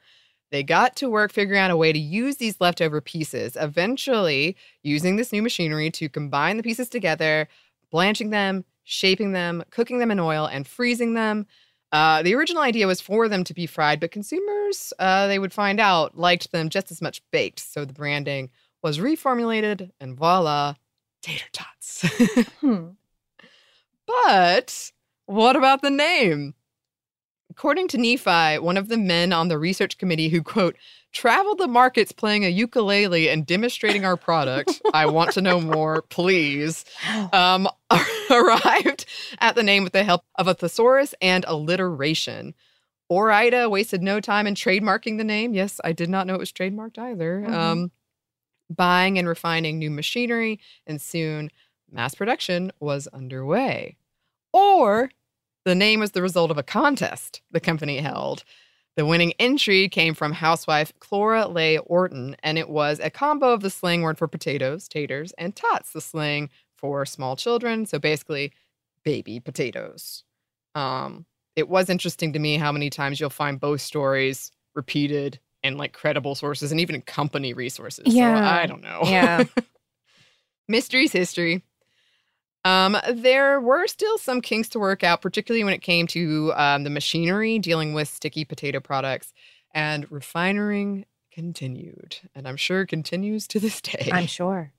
they 0.53 0.61
got 0.61 0.95
to 0.97 1.09
work 1.09 1.33
figuring 1.33 1.59
out 1.59 1.71
a 1.71 1.75
way 1.75 1.91
to 1.91 1.97
use 1.97 2.37
these 2.37 2.61
leftover 2.61 3.01
pieces, 3.01 3.57
eventually 3.59 4.55
using 4.83 5.15
this 5.15 5.31
new 5.33 5.41
machinery 5.41 5.89
to 5.89 6.07
combine 6.07 6.57
the 6.57 6.63
pieces 6.63 6.87
together, 6.89 7.47
blanching 7.89 8.29
them, 8.29 8.63
shaping 8.83 9.31
them, 9.31 9.63
cooking 9.71 9.97
them 9.97 10.11
in 10.11 10.19
oil, 10.19 10.45
and 10.45 10.67
freezing 10.67 11.15
them. 11.15 11.47
Uh, 11.91 12.21
the 12.21 12.35
original 12.35 12.61
idea 12.61 12.85
was 12.85 13.01
for 13.01 13.27
them 13.27 13.43
to 13.43 13.53
be 13.55 13.65
fried, 13.65 13.99
but 13.99 14.11
consumers, 14.11 14.93
uh, 14.99 15.25
they 15.25 15.39
would 15.39 15.51
find 15.51 15.79
out, 15.79 16.19
liked 16.19 16.51
them 16.51 16.69
just 16.69 16.91
as 16.91 17.01
much 17.01 17.23
baked. 17.31 17.59
So 17.59 17.83
the 17.83 17.93
branding 17.93 18.51
was 18.83 18.99
reformulated, 18.99 19.89
and 19.99 20.15
voila, 20.15 20.75
tater 21.23 21.49
tots. 21.51 22.05
Hmm. 22.61 22.89
But 24.05 24.91
what 25.25 25.55
about 25.55 25.81
the 25.81 25.89
name? 25.89 26.53
According 27.55 27.87
to 27.89 27.99
Nephi, 27.99 28.57
one 28.57 28.77
of 28.77 28.87
the 28.87 28.97
men 28.97 29.31
on 29.31 29.47
the 29.47 29.59
research 29.59 29.99
committee 29.99 30.27
who, 30.27 30.41
quote, 30.41 30.75
traveled 31.11 31.59
the 31.59 31.67
markets 31.67 32.11
playing 32.11 32.43
a 32.43 32.49
ukulele 32.49 33.29
and 33.29 33.45
demonstrating 33.45 34.03
our 34.05 34.17
product, 34.17 34.81
I 34.93 35.05
want 35.05 35.33
to 35.33 35.41
know 35.41 35.61
more, 35.61 36.01
please, 36.01 36.83
um, 37.31 37.69
arrived 38.31 39.05
at 39.37 39.53
the 39.53 39.61
name 39.61 39.83
with 39.83 39.93
the 39.93 40.03
help 40.03 40.23
of 40.33 40.47
a 40.47 40.55
thesaurus 40.55 41.13
and 41.21 41.45
alliteration. 41.47 42.55
Ore-Ida 43.07 43.69
wasted 43.69 44.01
no 44.01 44.19
time 44.19 44.47
in 44.47 44.55
trademarking 44.55 45.19
the 45.19 45.23
name. 45.23 45.53
Yes, 45.53 45.79
I 45.83 45.91
did 45.91 46.09
not 46.09 46.25
know 46.25 46.33
it 46.33 46.39
was 46.39 46.51
trademarked 46.51 46.97
either. 46.97 47.45
Mhm. 47.47 47.53
Um, 47.53 47.91
buying 48.71 49.19
and 49.19 49.27
refining 49.27 49.77
new 49.77 49.91
machinery, 49.91 50.59
and 50.87 50.99
soon 50.99 51.51
mass 51.91 52.15
production 52.15 52.71
was 52.79 53.05
underway. 53.13 53.97
Or 54.51 55.11
the 55.65 55.75
name 55.75 55.99
was 55.99 56.11
the 56.11 56.21
result 56.21 56.51
of 56.51 56.57
a 56.57 56.63
contest 56.63 57.41
the 57.51 57.59
company 57.59 57.97
held. 57.97 58.43
The 58.95 59.05
winning 59.05 59.33
entry 59.39 59.89
came 59.89 60.13
from 60.13 60.33
housewife 60.33 60.93
Clora 60.99 61.51
Leigh 61.51 61.79
Orton, 61.79 62.35
and 62.43 62.59
it 62.59 62.69
was 62.69 62.99
a 62.99 63.09
combo 63.09 63.51
of 63.51 63.61
the 63.61 63.71
slang 63.71 64.03
word 64.03 64.19
for 64.19 64.27
potatoes, 64.27 64.87
taters, 64.87 65.33
and 65.37 65.55
tots, 65.55 65.93
the 65.93 66.01
slang 66.01 66.49
for 66.77 67.05
small 67.05 67.35
children. 67.35 67.87
So 67.87 67.97
basically, 67.97 68.51
baby 69.03 69.39
potatoes. 69.39 70.23
Um, 70.75 71.25
it 71.55 71.69
was 71.69 71.89
interesting 71.89 72.33
to 72.33 72.39
me 72.39 72.57
how 72.57 72.71
many 72.71 72.89
times 72.89 73.19
you'll 73.19 73.29
find 73.29 73.59
both 73.59 73.81
stories 73.81 74.51
repeated 74.75 75.39
and 75.63 75.77
like 75.77 75.93
credible 75.93 76.35
sources 76.35 76.71
and 76.71 76.79
even 76.79 77.01
company 77.01 77.53
resources. 77.53 78.13
Yeah. 78.13 78.37
So 78.37 78.43
I 78.43 78.65
don't 78.67 78.81
know. 78.81 79.01
Yeah. 79.05 79.45
Mysteries 80.67 81.11
history. 81.11 81.63
Um, 82.65 82.97
there 83.11 83.59
were 83.59 83.87
still 83.87 84.17
some 84.17 84.41
kinks 84.41 84.69
to 84.69 84.79
work 84.79 85.03
out, 85.03 85.21
particularly 85.21 85.63
when 85.63 85.73
it 85.73 85.81
came 85.81 86.07
to 86.07 86.53
um, 86.55 86.83
the 86.83 86.89
machinery 86.89 87.59
dealing 87.59 87.93
with 87.93 88.07
sticky 88.07 88.45
potato 88.45 88.79
products, 88.79 89.33
and 89.73 90.09
refining 90.11 91.05
continued, 91.31 92.17
and 92.35 92.47
I'm 92.47 92.57
sure 92.57 92.85
continues 92.85 93.47
to 93.47 93.59
this 93.59 93.81
day. 93.81 94.09
I'm 94.11 94.27
sure. 94.27 94.71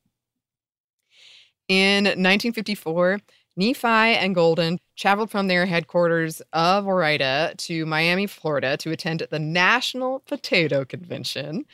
In 1.69 2.05
1954, 2.05 3.21
Nephi 3.57 3.87
and 3.87 4.35
Golden 4.35 4.79
traveled 4.97 5.31
from 5.31 5.47
their 5.47 5.67
headquarters 5.67 6.43
of 6.53 6.87
Ore-Ida 6.87 7.55
to 7.57 7.87
Miami, 7.87 8.27
Florida 8.27 8.77
to 8.79 8.91
attend 8.91 9.27
the 9.31 9.39
National 9.39 10.21
Potato 10.21 10.85
Convention 10.85 11.65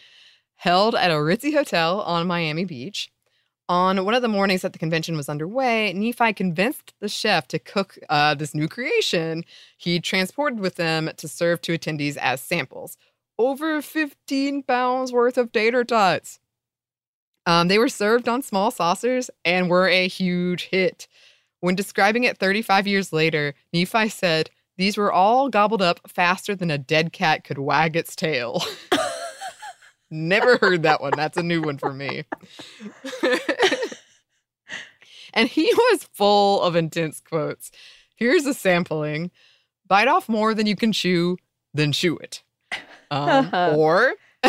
held 0.56 0.94
at 0.94 1.10
a 1.10 1.14
ritzy 1.14 1.54
hotel 1.54 2.02
on 2.02 2.26
Miami 2.26 2.66
Beach. 2.66 3.10
On 3.70 4.04
one 4.04 4.14
of 4.14 4.22
the 4.22 4.26
mornings 4.26 4.62
that 4.62 4.72
the 4.72 4.80
convention 4.80 5.16
was 5.16 5.28
underway, 5.28 5.92
Nephi 5.92 6.32
convinced 6.32 6.92
the 6.98 7.08
chef 7.08 7.46
to 7.46 7.58
cook 7.60 7.96
uh, 8.08 8.34
this 8.34 8.52
new 8.52 8.66
creation 8.66 9.44
he 9.76 10.00
transported 10.00 10.58
with 10.58 10.74
them 10.74 11.08
to 11.16 11.28
serve 11.28 11.60
to 11.60 11.78
attendees 11.78 12.16
as 12.16 12.40
samples. 12.40 12.96
Over 13.38 13.80
15 13.80 14.64
pounds 14.64 15.12
worth 15.12 15.38
of 15.38 15.52
tater 15.52 15.84
tots. 15.84 16.40
Um, 17.46 17.68
they 17.68 17.78
were 17.78 17.88
served 17.88 18.28
on 18.28 18.42
small 18.42 18.72
saucers 18.72 19.30
and 19.44 19.70
were 19.70 19.86
a 19.86 20.08
huge 20.08 20.64
hit. 20.64 21.06
When 21.60 21.76
describing 21.76 22.24
it 22.24 22.38
35 22.38 22.88
years 22.88 23.12
later, 23.12 23.54
Nephi 23.72 24.08
said, 24.08 24.50
These 24.78 24.96
were 24.96 25.12
all 25.12 25.48
gobbled 25.48 25.80
up 25.80 26.00
faster 26.10 26.56
than 26.56 26.72
a 26.72 26.78
dead 26.78 27.12
cat 27.12 27.44
could 27.44 27.58
wag 27.58 27.94
its 27.94 28.16
tail. 28.16 28.64
Never 30.10 30.56
heard 30.56 30.82
that 30.82 31.00
one. 31.00 31.12
That's 31.16 31.36
a 31.36 31.42
new 31.42 31.62
one 31.62 31.78
for 31.78 31.92
me. 31.92 32.24
and 35.32 35.48
he 35.48 35.72
was 35.72 36.08
full 36.12 36.60
of 36.62 36.74
intense 36.76 37.20
quotes. 37.20 37.70
Here's 38.16 38.44
a 38.46 38.54
sampling 38.54 39.30
bite 39.86 40.08
off 40.08 40.28
more 40.28 40.54
than 40.54 40.66
you 40.66 40.76
can 40.76 40.92
chew, 40.92 41.36
then 41.72 41.92
chew 41.92 42.16
it. 42.18 42.42
Um, 43.10 43.50
or 43.76 44.14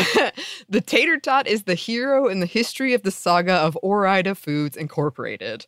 the 0.69 0.81
tater 0.81 1.19
tot 1.19 1.47
is 1.47 1.63
the 1.63 1.75
hero 1.75 2.27
in 2.27 2.39
the 2.39 2.45
history 2.45 2.93
of 2.93 3.03
the 3.03 3.11
saga 3.11 3.53
of 3.53 3.77
Ore-Ida 3.81 4.35
Foods 4.35 4.77
Incorporated. 4.77 5.65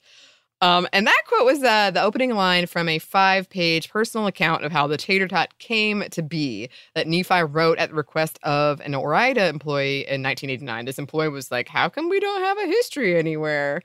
Um, 0.63 0.87
and 0.93 1.05
that 1.05 1.21
quote 1.27 1.43
was 1.43 1.61
uh, 1.61 1.91
the 1.91 2.01
opening 2.01 2.35
line 2.35 2.67
from 2.67 2.87
a 2.87 2.97
five 2.97 3.49
page 3.49 3.89
personal 3.89 4.27
account 4.27 4.63
of 4.63 4.71
how 4.71 4.87
the 4.87 4.95
tater 4.95 5.27
tot 5.27 5.59
came 5.59 6.05
to 6.11 6.21
be 6.23 6.69
that 6.95 7.05
Nephi 7.05 7.43
wrote 7.43 7.79
at 7.79 7.89
the 7.89 7.95
request 7.95 8.39
of 8.43 8.79
an 8.79 8.95
Ore-Ida 8.95 9.45
employee 9.47 10.07
in 10.07 10.23
1989. 10.23 10.85
This 10.85 10.97
employee 10.97 11.27
was 11.27 11.51
like, 11.51 11.67
How 11.67 11.89
come 11.89 12.07
we 12.07 12.21
don't 12.21 12.39
have 12.41 12.57
a 12.59 12.65
history 12.65 13.17
anywhere? 13.17 13.81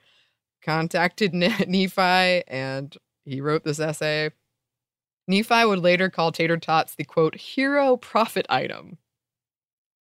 Contacted 0.62 1.34
Ne- 1.34 1.64
Nephi 1.66 2.44
and 2.46 2.96
he 3.24 3.40
wrote 3.40 3.64
this 3.64 3.80
essay. 3.80 4.30
Nephi 5.26 5.64
would 5.64 5.80
later 5.80 6.08
call 6.08 6.30
tater 6.30 6.58
tots 6.58 6.94
the 6.94 7.02
quote, 7.02 7.34
hero 7.34 7.96
profit 7.96 8.46
item. 8.48 8.98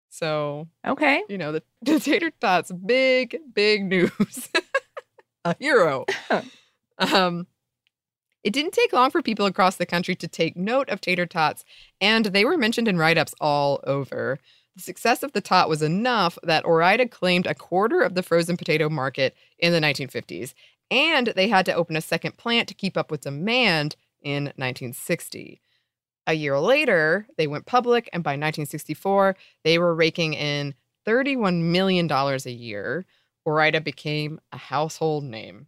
So, 0.09 0.67
Okay. 0.85 1.23
you 1.27 1.39
know, 1.39 1.53
the, 1.53 1.63
the 1.81 1.99
tater 1.99 2.31
tots, 2.39 2.71
big, 2.71 3.35
big 3.51 3.83
news. 3.83 4.49
a 5.43 5.55
hero. 5.59 6.05
um, 6.99 7.47
it 8.43 8.53
didn't 8.53 8.73
take 8.73 8.93
long 8.93 9.11
for 9.11 9.21
people 9.21 9.45
across 9.45 9.75
the 9.75 9.85
country 9.85 10.15
to 10.15 10.27
take 10.27 10.55
note 10.55 10.89
of 10.89 11.01
tater 11.01 11.25
tots, 11.25 11.65
and 11.99 12.27
they 12.27 12.45
were 12.45 12.57
mentioned 12.57 12.87
in 12.87 12.97
write 12.97 13.17
ups 13.17 13.35
all 13.41 13.81
over. 13.85 14.39
The 14.75 14.83
success 14.83 15.23
of 15.23 15.33
the 15.33 15.41
tot 15.41 15.69
was 15.69 15.81
enough 15.81 16.37
that 16.43 16.65
Ore-Ida 16.65 17.07
claimed 17.07 17.47
a 17.47 17.55
quarter 17.55 18.01
of 18.01 18.13
the 18.13 18.23
frozen 18.23 18.57
potato 18.57 18.89
market 18.89 19.35
in 19.57 19.73
the 19.73 19.79
1950s, 19.79 20.53
and 20.91 21.27
they 21.35 21.47
had 21.47 21.65
to 21.65 21.73
open 21.73 21.95
a 21.95 22.01
second 22.01 22.37
plant 22.37 22.67
to 22.69 22.73
keep 22.73 22.95
up 22.95 23.11
with 23.11 23.21
demand 23.21 23.95
in 24.21 24.45
1960. 24.55 25.59
A 26.27 26.33
year 26.33 26.59
later, 26.59 27.27
they 27.37 27.47
went 27.47 27.65
public, 27.65 28.09
and 28.13 28.23
by 28.23 28.31
1964, 28.31 29.35
they 29.63 29.79
were 29.79 29.95
raking 29.95 30.33
in 30.33 30.75
$31 31.07 31.63
million 31.63 32.11
a 32.11 32.37
year. 32.49 33.05
Ore-Ida 33.45 33.81
became 33.81 34.39
a 34.51 34.57
household 34.57 35.23
name. 35.23 35.67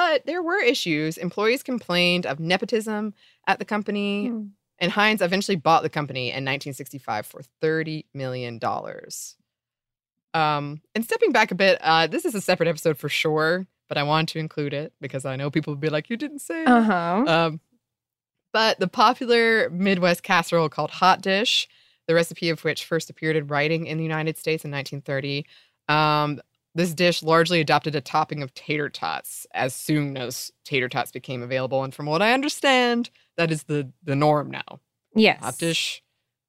But 0.00 0.24
there 0.24 0.42
were 0.42 0.58
issues. 0.62 1.18
Employees 1.18 1.62
complained 1.62 2.24
of 2.24 2.40
nepotism 2.40 3.12
at 3.46 3.58
the 3.58 3.66
company, 3.66 4.28
Hmm. 4.28 4.46
and 4.78 4.92
Heinz 4.92 5.20
eventually 5.20 5.56
bought 5.56 5.82
the 5.82 5.90
company 5.90 6.28
in 6.28 6.42
1965 6.42 7.26
for 7.26 7.42
$30 7.62 8.06
million. 8.14 8.58
Um, 10.32 10.80
and 10.94 11.04
stepping 11.04 11.32
back 11.32 11.50
a 11.50 11.54
bit, 11.54 11.78
uh, 11.82 12.06
this 12.06 12.24
is 12.24 12.34
a 12.34 12.40
separate 12.40 12.68
episode 12.68 12.96
for 12.96 13.10
sure, 13.10 13.66
but 13.90 13.98
I 13.98 14.02
wanted 14.04 14.32
to 14.32 14.38
include 14.38 14.72
it 14.72 14.94
because 15.02 15.26
I 15.26 15.36
know 15.36 15.50
people 15.50 15.74
would 15.74 15.80
be 15.80 15.90
like, 15.90 16.08
you 16.08 16.16
didn't 16.16 16.38
say 16.38 16.62
it. 16.62 16.68
Uh 16.68 16.82
huh. 16.82 17.24
Um, 17.26 17.60
but 18.54 18.80
the 18.80 18.88
popular 18.88 19.68
Midwest 19.68 20.22
casserole 20.22 20.70
called 20.70 20.92
Hot 20.92 21.20
Dish, 21.20 21.68
the 22.08 22.14
recipe 22.14 22.48
of 22.48 22.64
which 22.64 22.86
first 22.86 23.10
appeared 23.10 23.36
in 23.36 23.48
writing 23.48 23.84
in 23.86 23.98
the 23.98 24.02
United 24.04 24.38
States 24.38 24.64
in 24.64 24.70
1930, 24.70 25.44
um, 25.88 26.40
this 26.74 26.94
dish 26.94 27.22
largely 27.22 27.60
adopted 27.60 27.94
a 27.94 28.00
topping 28.00 28.42
of 28.42 28.54
tater 28.54 28.88
tots 28.88 29.46
as 29.54 29.74
soon 29.74 30.16
as 30.16 30.50
tater 30.64 30.88
tots 30.88 31.10
became 31.10 31.42
available. 31.42 31.82
And 31.84 31.94
from 31.94 32.06
what 32.06 32.22
I 32.22 32.32
understand, 32.32 33.10
that 33.36 33.50
is 33.50 33.64
the, 33.64 33.90
the 34.04 34.14
norm 34.16 34.50
now. 34.50 34.80
yes. 35.14 35.40
Hot 35.42 35.58
dish 35.58 36.02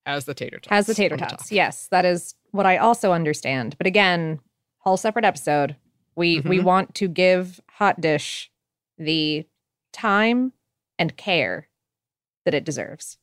has 0.05 0.25
the 0.25 0.33
tater 0.33 0.57
tots. 0.59 0.69
Has 0.69 0.85
the 0.87 0.93
tater 0.93 1.17
tots. 1.17 1.31
top. 1.49 1.51
Yes, 1.51 1.87
that 1.91 2.05
is 2.05 2.35
what 2.51 2.65
I 2.65 2.77
also 2.77 3.11
understand. 3.13 3.75
But 3.77 3.87
again, 3.87 4.39
whole 4.79 4.97
separate 4.97 5.25
episode. 5.25 5.75
We 6.15 6.39
we 6.41 6.59
Mhm. 6.59 6.63
want 6.63 6.95
to 6.95 7.07
give 7.07 7.59
Hot 7.77 8.01
Dish 8.01 8.51
the 8.97 9.45
time 9.93 10.53
and 10.99 11.15
care 11.17 11.69
that 12.45 12.53
it 12.53 12.63
deserves. 12.65 13.17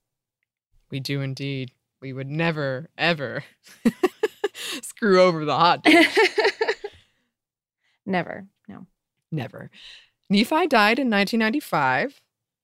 We 0.91 0.99
do 1.01 1.21
indeed. 1.21 1.73
We 2.01 2.13
would 2.13 2.29
never, 2.29 2.89
ever 2.97 3.45
screw 4.83 5.21
over 5.21 5.45
the 5.45 5.57
hot 5.57 5.83
dish. 5.85 6.19
Never. 8.09 8.47
No. 8.67 8.87
Never. 9.31 9.71
Nephi 10.31 10.67
died 10.67 10.99
in 10.99 11.11
1995. 11.11 12.21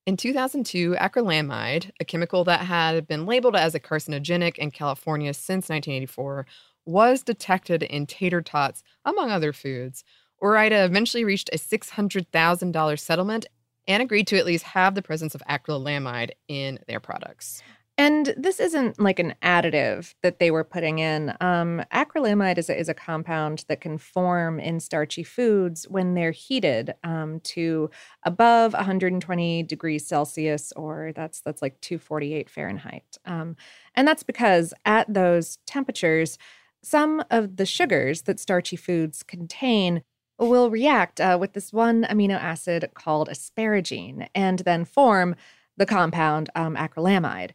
In 0.06 0.16
2002, 0.16 0.96
acrylamide, 0.98 1.90
a 2.00 2.04
chemical 2.04 2.44
that 2.44 2.60
had 2.60 3.06
been 3.06 3.26
labeled 3.26 3.54
as 3.54 3.74
a 3.74 3.80
carcinogenic 3.80 4.56
in 4.58 4.70
California 4.70 5.32
since 5.34 5.68
1984, 5.68 6.46
was 6.86 7.22
detected 7.22 7.82
in 7.82 8.06
tater 8.06 8.42
tots, 8.42 8.82
among 9.04 9.30
other 9.30 9.52
foods. 9.52 10.02
Ore-Ida 10.38 10.84
eventually 10.84 11.24
reached 11.24 11.50
a 11.52 11.58
$600,000 11.58 12.98
settlement 12.98 13.46
and 13.86 14.02
agreed 14.02 14.26
to 14.26 14.38
at 14.38 14.46
least 14.46 14.64
have 14.64 14.94
the 14.94 15.02
presence 15.02 15.34
of 15.34 15.42
acrylamide 15.48 16.30
in 16.48 16.78
their 16.88 17.00
products. 17.00 17.62
And 17.96 18.34
this 18.36 18.58
isn't 18.58 18.98
like 18.98 19.20
an 19.20 19.34
additive 19.40 20.14
that 20.22 20.40
they 20.40 20.50
were 20.50 20.64
putting 20.64 20.98
in. 20.98 21.32
Um, 21.40 21.80
acrylamide 21.92 22.58
is 22.58 22.68
a, 22.68 22.76
is 22.76 22.88
a 22.88 22.94
compound 22.94 23.64
that 23.68 23.80
can 23.80 23.98
form 23.98 24.58
in 24.58 24.80
starchy 24.80 25.22
foods 25.22 25.86
when 25.88 26.14
they're 26.14 26.32
heated 26.32 26.94
um, 27.04 27.38
to 27.44 27.90
above 28.24 28.72
120 28.72 29.62
degrees 29.62 30.06
Celsius, 30.06 30.72
or 30.72 31.12
that's 31.14 31.40
that's 31.40 31.62
like 31.62 31.80
248 31.82 32.50
Fahrenheit. 32.50 33.16
Um, 33.26 33.54
and 33.94 34.08
that's 34.08 34.24
because 34.24 34.74
at 34.84 35.12
those 35.12 35.58
temperatures, 35.64 36.36
some 36.82 37.22
of 37.30 37.56
the 37.56 37.66
sugars 37.66 38.22
that 38.22 38.40
starchy 38.40 38.76
foods 38.76 39.22
contain 39.22 40.02
will 40.38 40.68
react 40.68 41.20
uh, 41.20 41.38
with 41.40 41.52
this 41.52 41.72
one 41.72 42.02
amino 42.10 42.34
acid 42.34 42.90
called 42.94 43.28
asparagine 43.28 44.26
and 44.34 44.60
then 44.60 44.84
form 44.84 45.36
the 45.76 45.86
compound 45.86 46.50
um, 46.54 46.76
acrylamide. 46.76 47.50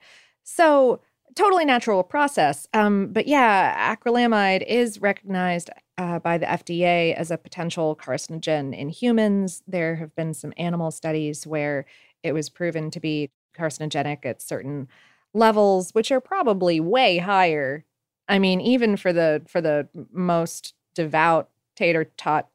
So, 0.52 1.00
totally 1.36 1.64
natural 1.64 2.04
process. 2.04 2.68
Um, 2.74 3.14
but 3.14 3.28
yeah, 3.28 3.96
acrylamide 3.96 4.66
is 4.68 5.00
recognized 5.00 5.70
uh, 6.00 6.18
by 6.18 6.40
the 6.40 6.48
FDA 6.48 7.14
as 7.14 7.30
a 7.30 7.38
potential 7.38 7.96
carcinogen 7.96 8.76
in 8.76 8.90
humans. 8.90 9.62
There 9.68 9.96
have 9.98 10.16
been 10.16 10.34
some 10.34 10.52
animal 10.58 10.90
studies 10.90 11.46
where 11.46 11.86
it 12.24 12.34
was 12.34 12.50
proven 12.50 12.90
to 12.92 13.00
be 13.00 13.30
carcinogenic 13.56 14.26
at 14.26 14.42
certain 14.42 14.88
levels, 15.36 15.92
which 15.92 16.12
are 16.12 16.20
probably 16.20 16.80
way 16.80 17.20
higher. 17.20 17.86
I 18.28 18.40
mean, 18.40 18.60
even 18.60 18.98
for 18.98 19.14
the 19.14 19.44
for 19.48 19.62
the 19.62 19.88
most 20.12 20.74
devout 20.96 21.50
tater 21.76 22.06
tot 22.18 22.50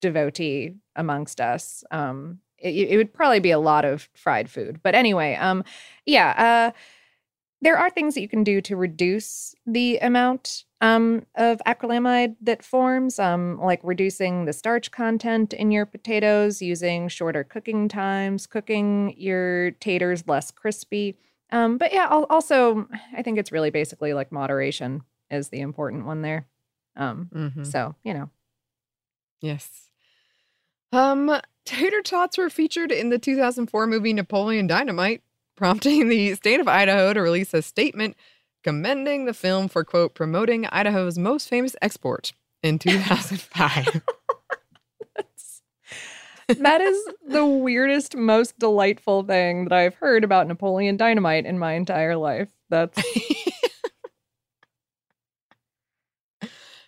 devotee 0.00 0.74
amongst 0.96 1.40
us, 1.40 1.84
um, 1.92 2.40
it, 2.58 2.90
it 2.90 2.96
would 2.96 3.14
probably 3.14 3.40
be 3.40 3.52
a 3.52 3.60
lot 3.60 3.84
of 3.84 4.08
fried 4.12 4.50
food. 4.50 4.80
But 4.82 4.96
anyway, 4.96 5.36
um, 5.36 5.62
yeah, 6.04 6.72
uh, 6.72 6.78
there 7.62 7.78
are 7.78 7.88
things 7.88 8.14
that 8.14 8.20
you 8.20 8.28
can 8.28 8.44
do 8.44 8.60
to 8.60 8.76
reduce 8.76 9.54
the 9.64 9.96
amount 9.98 10.64
um, 10.82 11.24
of 11.36 11.60
acrylamide 11.66 12.34
that 12.42 12.62
forms, 12.64 13.18
um, 13.18 13.58
like 13.58 13.80
reducing 13.82 14.44
the 14.44 14.52
starch 14.52 14.90
content 14.90 15.52
in 15.54 15.70
your 15.70 15.86
potatoes, 15.86 16.60
using 16.60 17.08
shorter 17.08 17.44
cooking 17.44 17.88
times, 17.88 18.46
cooking 18.46 19.14
your 19.16 19.70
taters 19.72 20.26
less 20.26 20.50
crispy. 20.50 21.16
Um, 21.50 21.78
but 21.78 21.92
yeah, 21.92 22.08
also, 22.08 22.88
I 23.16 23.22
think 23.22 23.38
it's 23.38 23.52
really 23.52 23.70
basically 23.70 24.12
like 24.12 24.30
moderation. 24.32 25.02
is 25.30 25.48
the 25.48 25.60
important 25.60 26.04
one 26.04 26.20
there. 26.22 26.46
Um, 26.96 27.30
Mhm. 27.32 27.66
so 27.66 27.94
you 28.04 28.12
know, 28.12 28.28
Yes. 29.40 29.88
Um, 30.92 31.40
tater 31.64 32.02
tots 32.02 32.36
were 32.36 32.50
featured 32.50 32.92
in 32.92 33.08
the 33.08 33.18
2004 33.18 33.86
movie 33.86 34.12
Napoleon 34.12 34.66
Dynamite, 34.66 35.22
prompting 35.66 36.08
the 36.08 36.34
state 36.34 36.58
of 36.58 36.66
Idaho 36.66 37.12
to 37.12 37.22
release 37.22 37.54
a 37.54 37.62
statement 37.62 38.16
commending 38.64 39.26
the 39.26 39.32
film 39.32 39.68
for 39.68 39.84
quote 39.84 40.12
promoting 40.12 40.66
Idaho's 40.66 41.16
most 41.16 41.48
famous 41.48 41.76
export 41.80 42.32
in 42.64 42.78
2005. 42.80 44.02
that 46.48 46.80
is 46.80 47.08
the 47.28 47.46
weirdest, 47.46 48.16
most 48.16 48.58
delightful 48.58 49.22
thing 49.22 49.62
that 49.66 49.72
I've 49.72 49.94
heard 49.94 50.24
about 50.24 50.48
Napoleon 50.48 50.96
Dynamite 50.96 51.46
in 51.46 51.60
my 51.60 51.74
entire 51.74 52.16
life. 52.16 52.48
That's 52.68 53.00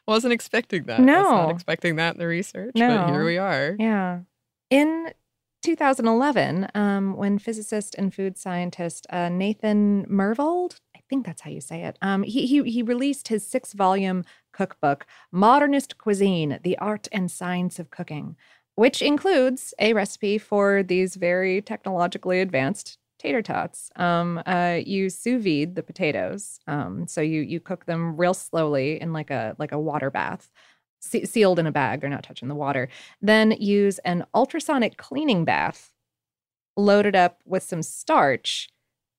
Wasn't 0.08 0.32
expecting 0.32 0.82
that. 0.86 0.98
I 0.98 1.02
was 1.02 1.06
not 1.06 1.44
No. 1.46 1.50
expecting 1.50 1.94
that 1.96 2.14
in 2.14 2.18
the 2.18 2.26
research, 2.26 2.72
but 2.74 2.80
No. 2.88 3.06
here 3.06 3.24
we 3.24 3.38
are. 3.38 3.76
Yeah. 3.78 4.22
In 4.70 5.12
2011, 5.64 6.68
um, 6.74 7.16
when 7.16 7.38
physicist 7.38 7.94
and 7.94 8.14
food 8.14 8.36
scientist 8.36 9.06
uh, 9.08 9.30
Nathan 9.30 10.04
Myhrvold, 10.10 10.76
I 10.94 11.00
think 11.08 11.24
that's 11.24 11.40
how 11.40 11.50
you 11.50 11.62
say 11.62 11.84
it, 11.84 11.96
um, 12.02 12.22
he, 12.22 12.46
he, 12.46 12.62
he 12.64 12.82
released 12.82 13.28
his 13.28 13.46
six 13.46 13.72
volume 13.72 14.24
cookbook, 14.52 15.06
Modernist 15.32 15.96
Cuisine 15.96 16.60
The 16.62 16.76
Art 16.76 17.08
and 17.12 17.30
Science 17.30 17.78
of 17.78 17.90
Cooking, 17.90 18.36
which 18.74 19.00
includes 19.00 19.72
a 19.78 19.94
recipe 19.94 20.36
for 20.36 20.82
these 20.82 21.14
very 21.16 21.62
technologically 21.62 22.42
advanced 22.42 22.98
tater 23.18 23.40
tots. 23.40 23.90
Um, 23.96 24.42
uh, 24.44 24.80
you 24.84 25.08
sous 25.08 25.42
vide 25.42 25.76
the 25.76 25.82
potatoes, 25.82 26.60
um, 26.66 27.06
so 27.08 27.22
you 27.22 27.40
you 27.40 27.58
cook 27.58 27.86
them 27.86 28.18
real 28.18 28.34
slowly 28.34 29.00
in 29.00 29.14
like 29.14 29.30
a 29.30 29.56
like 29.58 29.72
a 29.72 29.78
water 29.78 30.10
bath, 30.10 30.50
se- 31.04 31.24
sealed 31.24 31.58
in 31.58 31.66
a 31.66 31.72
bag. 31.72 32.00
They're 32.00 32.10
not 32.10 32.24
touching 32.24 32.48
the 32.48 32.54
water. 32.54 32.88
Then 33.20 33.52
use 33.52 33.98
an 34.00 34.24
ultrasonic 34.34 34.96
cleaning 34.96 35.44
bath, 35.44 35.92
loaded 36.76 37.14
up 37.14 37.40
with 37.44 37.62
some 37.62 37.82
starch, 37.82 38.68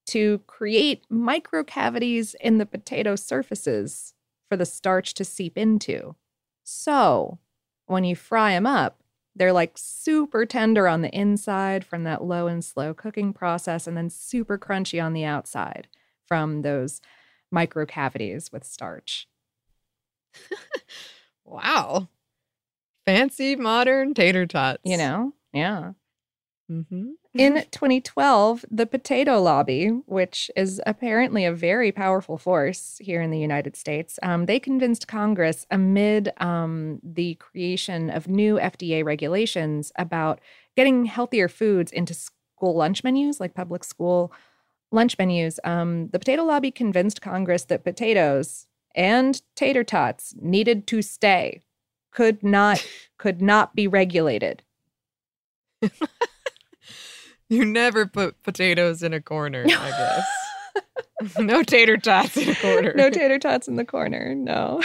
to 0.07 0.39
create 0.45 1.03
micro 1.09 1.63
cavities 1.63 2.35
in 2.39 2.59
the 2.59 2.65
potato 2.65 3.15
surfaces 3.15 4.13
for 4.47 4.55
the 4.55 4.65
starch 4.65 5.15
to 5.15 5.25
seep 5.25 5.57
into. 5.57 6.15
So 6.63 7.39
when 7.87 8.03
you 8.03 8.15
fry 8.15 8.51
them 8.51 8.67
up, 8.67 8.99
they're 9.35 9.53
like 9.53 9.73
super 9.75 10.45
tender 10.45 10.87
on 10.87 11.01
the 11.01 11.13
inside 11.13 11.83
from 11.83 12.03
that 12.03 12.23
low 12.23 12.47
and 12.47 12.63
slow 12.63 12.93
cooking 12.93 13.33
process, 13.33 13.87
and 13.87 13.97
then 13.97 14.09
super 14.09 14.57
crunchy 14.57 15.03
on 15.03 15.13
the 15.13 15.25
outside 15.25 15.87
from 16.25 16.61
those 16.61 17.01
micro 17.51 17.85
cavities 17.85 18.51
with 18.51 18.63
starch. 18.63 19.27
Wow. 21.45 22.09
Fancy 23.05 23.55
modern 23.55 24.13
tater 24.13 24.45
tots. 24.45 24.81
You 24.83 24.97
know? 24.97 25.33
Yeah. 25.53 25.91
Mm-hmm. 26.69 27.11
In 27.35 27.53
2012, 27.71 28.65
the 28.71 28.87
potato 28.87 29.39
lobby, 29.39 29.87
which 30.05 30.49
is 30.55 30.81
apparently 30.87 31.45
a 31.45 31.53
very 31.53 31.91
powerful 31.91 32.37
force 32.37 32.97
here 32.99 33.21
in 33.21 33.29
the 33.29 33.39
United 33.39 33.75
States, 33.75 34.17
um, 34.23 34.45
they 34.45 34.59
convinced 34.59 35.07
Congress 35.07 35.67
amid 35.69 36.31
um, 36.37 36.99
the 37.03 37.35
creation 37.35 38.09
of 38.09 38.27
new 38.27 38.55
FDA 38.55 39.03
regulations 39.03 39.91
about 39.97 40.39
getting 40.75 41.05
healthier 41.05 41.47
foods 41.47 41.91
into 41.91 42.13
school 42.13 42.75
lunch 42.75 43.03
menus, 43.03 43.39
like 43.39 43.53
public 43.53 43.83
school 43.83 44.31
lunch 44.91 45.17
menus. 45.19 45.59
Um, 45.63 46.07
the 46.07 46.19
potato 46.19 46.43
lobby 46.43 46.71
convinced 46.71 47.21
Congress 47.21 47.65
that 47.65 47.83
potatoes 47.83 48.65
and 48.95 49.41
tater 49.55 49.83
tots 49.83 50.33
needed 50.41 50.87
to 50.87 51.01
stay, 51.03 51.61
could 52.11 52.41
not 52.43 52.83
could 53.19 53.41
not 53.41 53.75
be 53.75 53.87
regulated. 53.87 54.63
You 57.47 57.63
never 57.63 58.07
put 58.07 58.41
potatoes 58.41 59.03
in 59.03 59.13
a 59.13 59.21
corner, 59.21 59.65
I 59.69 60.23
guess. 61.21 61.37
no 61.37 61.61
tater 61.61 61.95
tots 61.95 62.35
in 62.37 62.49
a 62.49 62.55
corner. 62.55 62.91
no 62.95 63.11
tater 63.11 63.37
tots 63.37 63.67
in 63.67 63.75
the 63.75 63.85
corner. 63.85 64.33
No. 64.33 64.81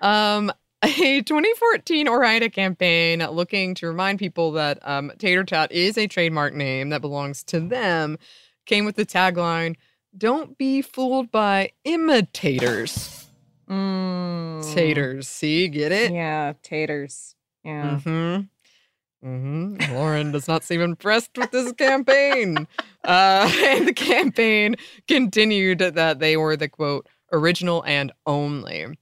Um, 0.00 0.50
a 0.82 1.20
2014 1.22 2.08
Ore-Ida 2.08 2.50
campaign 2.50 3.20
looking 3.30 3.74
to 3.76 3.86
remind 3.86 4.18
people 4.18 4.52
that 4.52 4.78
um, 4.82 5.12
tater 5.18 5.44
tot 5.44 5.70
is 5.70 5.96
a 5.96 6.08
trademark 6.08 6.54
name 6.54 6.88
that 6.88 7.00
belongs 7.00 7.44
to 7.44 7.60
them 7.60 8.18
came 8.66 8.84
with 8.84 8.96
the 8.96 9.06
tagline 9.06 9.76
Don't 10.16 10.58
be 10.58 10.82
fooled 10.82 11.30
by 11.30 11.72
imitators. 11.84 13.26
Mm. 13.68 14.74
Taters. 14.74 15.28
See, 15.28 15.68
get 15.68 15.92
it? 15.92 16.12
Yeah, 16.12 16.52
taters. 16.62 17.34
Yeah. 17.64 18.00
Mm-hmm. 18.04 19.26
Mm-hmm. 19.26 19.94
Lauren 19.94 20.32
does 20.32 20.48
not 20.48 20.64
seem 20.64 20.80
impressed 20.80 21.36
with 21.38 21.50
this 21.50 21.72
campaign. 21.72 22.66
Uh, 23.04 23.50
and 23.64 23.88
the 23.88 23.92
campaign 23.92 24.76
continued 25.08 25.80
that 25.80 26.20
they 26.20 26.36
were 26.36 26.56
the 26.56 26.68
quote 26.68 27.08
original 27.32 27.82
and 27.84 28.12
only. 28.26 28.96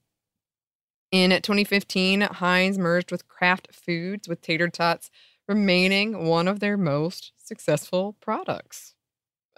In 1.13 1.31
2015, 1.33 2.23
Heinz 2.23 2.79
merged 2.79 3.13
with 3.13 3.29
Kraft 3.29 3.69
Foods, 3.75 4.27
with 4.27 4.41
tater 4.41 4.71
tots 4.71 5.11
remaining 5.47 6.27
one 6.27 6.49
of 6.49 6.61
their 6.61 6.79
most 6.79 7.33
successful 7.37 8.17
products. 8.21 8.95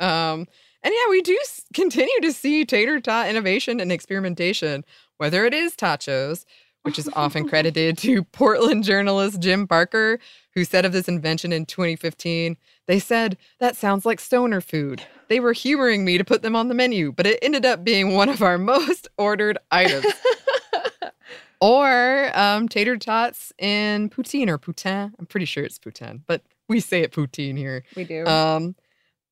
Um, 0.01 0.49
and 0.83 0.93
yeah, 0.93 1.11
we 1.11 1.23
do 1.23 1.39
continue 1.75 2.21
to 2.23 2.33
see 2.33 2.65
tater 2.65 3.01
tot 3.01 3.29
innovation 3.29 3.81
and 3.81 3.93
experimentation, 3.93 4.85
whether 5.19 5.45
it 5.45 5.55
is 5.55 5.75
tachos, 5.75 6.45
which 6.83 6.99
is 6.99 7.09
often 7.15 7.49
credited 7.49 7.99
to 7.99 8.25
Portland 8.25 8.85
journalist 8.85 9.41
Jim 9.41 9.67
Barker, 9.67 10.19
who 10.55 10.65
said 10.65 10.85
of 10.85 10.93
this 10.93 11.09
invention 11.09 11.53
in 11.53 11.67
2015, 11.67 12.57
they 12.87 12.99
said, 12.99 13.39
that 13.59 13.77
sounds 13.77 14.05
like 14.05 14.21
stoner 14.21 14.61
food. 14.61 15.03
They 15.29 15.41
were 15.41 15.53
humoring 15.53 16.05
me 16.05 16.19
to 16.19 16.25
put 16.25 16.43
them 16.43 16.57
on 16.57 16.69
the 16.69 16.75
menu, 16.75 17.13
but 17.13 17.27
it 17.27 17.39
ended 17.43 17.65
up 17.65 17.85
being 17.85 18.15
one 18.15 18.29
of 18.29 18.43
our 18.43 18.59
most 18.59 19.09
ordered 19.17 19.59
items. 19.71 20.07
or 21.61 22.31
um, 22.35 22.69
tater 22.69 22.97
tots 22.97 23.53
in 23.59 24.11
poutine 24.11 24.49
or 24.49 24.59
poutin. 24.59 25.13
I'm 25.19 25.27
pretty 25.27 25.47
sure 25.47 25.65
it's 25.65 25.79
poutin, 25.79 26.23
but 26.27 26.43
we 26.69 26.81
say 26.81 27.03
it 27.03 27.13
poutine 27.13 27.57
here. 27.57 27.85
We 27.95 28.05
do. 28.05 28.27
Um, 28.27 28.75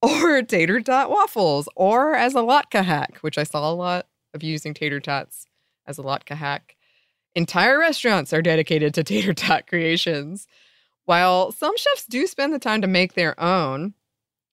or 0.03 0.43
tater 0.43 0.81
tot 0.81 1.11
waffles, 1.11 1.69
or 1.77 2.15
as 2.15 2.35
a 2.35 2.39
latke 2.39 2.85
hack, 2.85 3.19
which 3.21 3.39
I 3.39 3.45
saw 3.45 3.71
a 3.71 3.75
lot 3.75 4.07
of 4.33 4.43
using 4.43 4.75
tater 4.75 5.01
tots 5.01 5.47
as 5.87 5.99
a 5.99 6.03
latke 6.03 6.35
hack. 6.35 6.77
Entire 7.35 7.79
restaurants 7.79 8.33
are 8.33 8.43
dedicated 8.43 8.95
to 8.95 9.05
tater 9.05 9.35
tot 9.35 9.67
creations. 9.67 10.47
While 11.05 11.53
some 11.53 11.77
chefs 11.77 12.07
do 12.07 12.27
spend 12.27 12.53
the 12.53 12.59
time 12.59 12.81
to 12.83 12.87
make 12.87 13.15
their 13.15 13.39
own, 13.41 13.95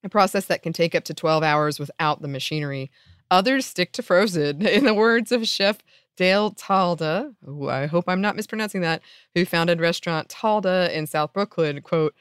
a 0.04 0.10
process 0.10 0.46
that 0.46 0.64
can 0.64 0.74
take 0.74 0.96
up 0.96 1.04
to 1.06 1.14
12 1.14 1.44
hours 1.44 1.80
without 1.80 2.22
the 2.22 2.28
machinery, 2.28 2.92
others 3.30 3.66
stick 3.66 3.92
to 3.94 4.04
frozen. 4.04 4.66
In 4.68 4.86
the 4.86 4.94
words 4.94 5.32
of 5.32 5.48
Chef 5.48 5.78
Dale 6.16 6.52
Talde, 6.52 7.36
who 7.46 7.70
I 7.70 7.86
hope 7.86 8.06
I'm 8.08 8.22
not 8.22 8.36
mispronouncing 8.36 8.82
that, 8.82 9.02
who 9.36 9.46
founded 9.46 9.80
restaurant 9.80 10.30
Talde 10.30 10.92
in 10.92 11.06
South 11.06 11.32
Brooklyn, 11.32 11.82
quote, 11.82 12.16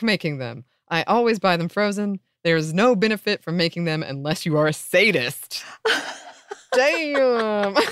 making 0.00 0.38
them. 0.38 0.64
I 0.88 1.02
always 1.04 1.38
buy 1.38 1.56
them 1.56 1.68
frozen. 1.68 2.20
There 2.44 2.56
is 2.56 2.74
no 2.74 2.94
benefit 2.94 3.42
from 3.42 3.56
making 3.56 3.84
them 3.84 4.02
unless 4.02 4.44
you 4.44 4.58
are 4.58 4.66
a 4.66 4.72
sadist. 4.72 5.64
Damn. 6.74 7.74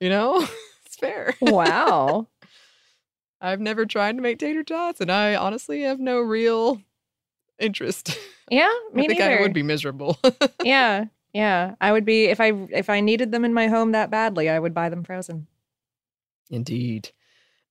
you 0.00 0.08
know, 0.08 0.46
it's 0.86 0.96
fair. 0.96 1.34
wow. 1.40 2.26
I've 3.40 3.60
never 3.60 3.86
tried 3.86 4.16
to 4.16 4.22
make 4.22 4.38
tater 4.38 4.64
tots, 4.64 5.00
and 5.00 5.10
I 5.10 5.34
honestly 5.36 5.82
have 5.82 6.00
no 6.00 6.18
real 6.18 6.82
interest. 7.58 8.18
Yeah, 8.50 8.68
me 8.92 9.04
I 9.04 9.06
think 9.06 9.20
neither. 9.20 9.38
I 9.38 9.42
would 9.42 9.54
be 9.54 9.62
miserable. 9.62 10.18
yeah, 10.64 11.04
yeah. 11.32 11.76
I 11.80 11.92
would 11.92 12.04
be 12.04 12.24
if 12.24 12.40
I 12.40 12.48
if 12.70 12.90
I 12.90 13.00
needed 13.00 13.30
them 13.32 13.44
in 13.44 13.54
my 13.54 13.68
home 13.68 13.92
that 13.92 14.10
badly, 14.10 14.50
I 14.50 14.58
would 14.58 14.74
buy 14.74 14.88
them 14.90 15.04
frozen. 15.04 15.46
Indeed. 16.50 17.12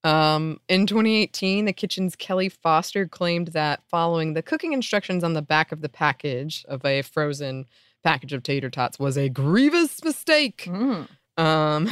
Um, 0.03 0.61
in 0.69 0.87
2018, 0.87 1.65
the 1.65 1.73
kitchen's 1.73 2.15
Kelly 2.15 2.49
Foster 2.49 3.07
claimed 3.07 3.49
that 3.49 3.81
following 3.89 4.33
the 4.33 4.41
cooking 4.41 4.73
instructions 4.73 5.23
on 5.23 5.33
the 5.33 5.41
back 5.41 5.71
of 5.71 5.81
the 5.81 5.89
package 5.89 6.65
of 6.69 6.85
a 6.85 7.01
frozen 7.01 7.65
package 8.03 8.31
of 8.31 8.43
tater 8.43 8.69
tots 8.69 8.97
was 8.97 9.17
a 9.17 9.29
grievous 9.29 10.03
mistake. 10.03 10.65
Mm. 10.67 11.07
Um, 11.37 11.85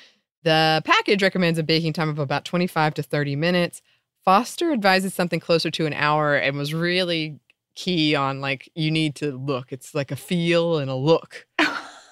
the 0.42 0.82
package 0.84 1.22
recommends 1.22 1.58
a 1.58 1.62
baking 1.62 1.92
time 1.92 2.08
of 2.08 2.18
about 2.18 2.44
25 2.44 2.94
to 2.94 3.02
30 3.02 3.36
minutes. 3.36 3.82
Foster 4.24 4.72
advises 4.72 5.14
something 5.14 5.40
closer 5.40 5.70
to 5.70 5.86
an 5.86 5.92
hour 5.92 6.34
and 6.34 6.56
was 6.56 6.74
really 6.74 7.38
key 7.76 8.14
on 8.14 8.40
like 8.40 8.70
you 8.74 8.90
need 8.90 9.14
to 9.16 9.36
look. 9.36 9.72
It's 9.72 9.94
like 9.94 10.10
a 10.10 10.16
feel 10.16 10.78
and 10.78 10.90
a 10.90 10.94
look 10.94 11.46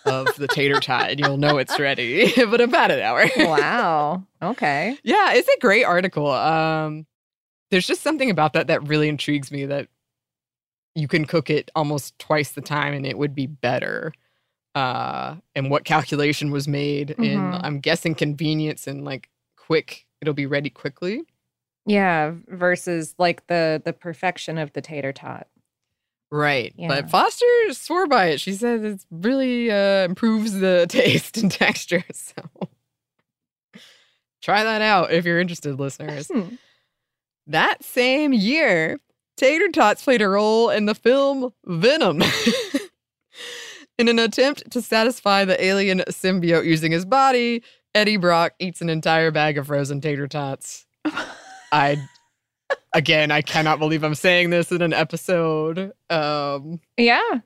of 0.05 0.35
the 0.37 0.49
tater 0.49 0.81
tot, 0.81 1.11
and 1.11 1.21
you'll 1.21 1.37
know 1.37 1.59
it's 1.59 1.79
ready. 1.79 2.33
but 2.51 2.61
about 2.61 2.91
an 2.91 3.01
hour. 3.01 3.27
Wow. 3.37 4.25
Okay. 4.43 4.99
Yeah, 5.05 5.35
it's 5.35 5.49
a 5.49 5.61
great 5.61 5.85
article. 5.85 6.29
Um, 6.29 7.07
there's 7.71 7.87
just 7.87 8.03
something 8.03 8.29
about 8.29 8.55
that 8.55 8.67
that 8.67 8.89
really 8.89 9.09
intrigues 9.09 9.53
me 9.53 9.67
that 9.67 9.87
you 10.97 11.07
can 11.07 11.27
cook 11.27 11.49
it 11.49 11.71
almost 11.77 12.19
twice 12.19 12.51
the 12.51 12.61
time 12.61 12.93
and 12.93 13.07
it 13.07 13.17
would 13.17 13.37
be 13.37 13.47
better. 13.47 14.13
Uh, 14.75 15.37
and 15.55 15.71
what 15.71 15.85
calculation 15.85 16.51
was 16.51 16.67
made 16.67 17.11
in, 17.13 17.39
Mhm. 17.39 17.61
I'm 17.63 17.79
guessing, 17.79 18.17
convenience 18.17 18.89
and 18.89 19.05
like 19.05 19.29
quick, 19.57 20.07
it'll 20.21 20.35
be 20.35 20.47
ready 20.47 20.71
quickly. 20.71 21.23
Yeah, 21.87 22.33
versus 22.49 23.15
like 23.19 23.47
the 23.47 23.81
the 23.85 23.93
perfection 23.93 24.59
of 24.59 24.73
the 24.73 24.81
tater 24.81 25.13
tot. 25.13 25.47
Right. 26.33 26.73
Yeah. 26.79 26.89
But 26.89 27.11
Foster 27.11 27.45
swore 27.73 28.07
by 28.07 28.29
it. 28.29 28.41
She 28.41 28.55
said 28.55 28.83
it 28.83 29.05
really 29.11 29.71
uh, 29.71 30.07
improves 30.07 30.59
the 30.59 30.87
taste 30.89 31.37
and 31.37 31.53
texture. 31.53 32.03
So 32.15 32.69
try 34.41 34.65
that 34.65 34.81
out 34.83 35.13
if 35.13 35.25
you're 35.25 35.39
interested, 35.39 35.79
listeners. 35.79 36.29
Hmm. 36.33 36.55
That 37.47 37.85
same 37.85 38.33
year, 38.33 38.99
Tater 39.37 39.69
Tots 39.69 40.03
played 40.03 40.23
a 40.23 40.29
role 40.29 40.71
in 40.71 40.87
the 40.87 40.95
film 40.95 41.53
Venom. 41.67 42.23
in 43.99 44.09
an 44.09 44.19
attempt 44.19 44.71
to 44.71 44.81
satisfy 44.81 45.45
the 45.45 45.63
alien 45.63 45.99
symbiote 46.09 46.65
using 46.65 46.93
his 46.93 47.05
body, 47.05 47.63
Eddie 47.95 48.17
Brock 48.17 48.55
eats 48.59 48.81
an 48.81 48.89
entire 48.89 49.31
bag 49.31 49.59
of 49.59 49.67
frozen 49.67 50.01
tater 50.01 50.27
tots. 50.27 50.87
I 51.71 51.99
again, 52.95 53.31
I 53.31 53.43
cannot 53.43 53.79
believe 53.79 54.03
I'm 54.05 54.15
saying 54.15 54.51
this 54.51 54.71
in 54.73 54.83
an 54.83 54.93
episode. 54.93 55.93
Um 56.11 56.81
Yeah. 56.97 57.41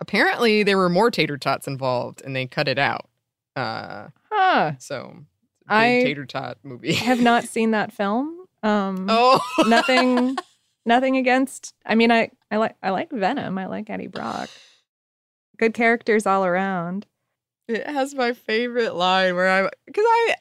apparently 0.00 0.62
there 0.62 0.78
were 0.78 0.88
more 0.88 1.10
tater 1.10 1.36
tots 1.38 1.66
involved 1.66 2.22
and 2.24 2.34
they 2.34 2.46
cut 2.46 2.68
it 2.68 2.78
out. 2.78 3.08
Uh 3.56 4.08
Huh. 4.30 4.72
so 4.78 5.12
big 5.12 5.24
I 5.68 6.00
tater 6.02 6.24
tot 6.26 6.58
movie. 6.62 6.94
have 6.94 7.20
not 7.20 7.44
seen 7.48 7.72
that 7.72 7.92
film. 7.92 8.36
Um 8.62 9.06
oh 9.08 9.40
nothing 9.66 10.36
nothing 10.86 11.16
against 11.16 11.74
I 11.84 11.94
mean 11.94 12.10
I 12.10 12.30
I 12.50 12.56
like 12.56 12.76
I 12.82 12.90
like 12.90 13.10
Venom. 13.10 13.58
I 13.58 13.66
like 13.66 13.88
Eddie 13.90 14.06
Brock. 14.06 14.48
Good 15.58 15.74
characters 15.74 16.26
all 16.26 16.44
around. 16.44 17.06
It 17.68 17.86
has 17.86 18.14
my 18.14 18.32
favorite 18.32 18.94
line 18.94 19.34
where 19.36 19.48
I'm 19.48 19.68
because 19.86 20.04
I, 20.06 20.34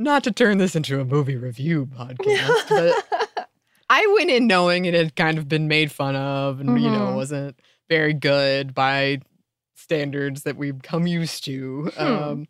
not 0.00 0.24
to 0.24 0.32
turn 0.32 0.58
this 0.58 0.74
into 0.74 1.00
a 1.00 1.04
movie 1.04 1.36
review 1.36 1.86
podcast, 1.86 2.68
but 2.68 3.48
I 3.90 4.12
went 4.16 4.30
in 4.30 4.46
knowing 4.46 4.84
it 4.86 4.94
had 4.94 5.14
kind 5.14 5.38
of 5.38 5.48
been 5.48 5.68
made 5.68 5.92
fun 5.92 6.16
of 6.16 6.60
and, 6.60 6.80
you 6.80 6.90
know, 6.90 7.08
Mhm. 7.08 7.14
wasn't 7.16 7.60
very 7.88 8.14
good 8.14 8.74
by 8.74 9.20
standards 9.74 10.42
that 10.44 10.56
we've 10.56 10.80
come 10.82 11.06
used 11.06 11.44
to. 11.44 11.90
Hmm. 11.96 12.02
Um, 12.02 12.46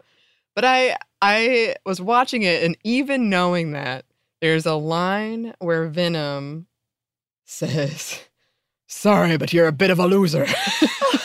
but 0.55 0.65
I, 0.65 0.97
I 1.23 1.75
was 1.87 2.01
watching 2.01 2.43
it 2.43 2.63
and 2.63 2.77
even 2.85 3.31
knowing 3.31 3.73
that 3.73 4.05
there's 4.41 4.67
a 4.67 4.75
line 4.75 5.55
where 5.59 5.87
Venom 5.89 6.67
says, 7.47 8.21
Sorry, 8.87 9.37
but 9.37 9.53
you're 9.53 9.69
a 9.69 9.73
bit 9.73 9.91
of 9.91 9.99
a 9.99 10.07
loser. 10.07 10.47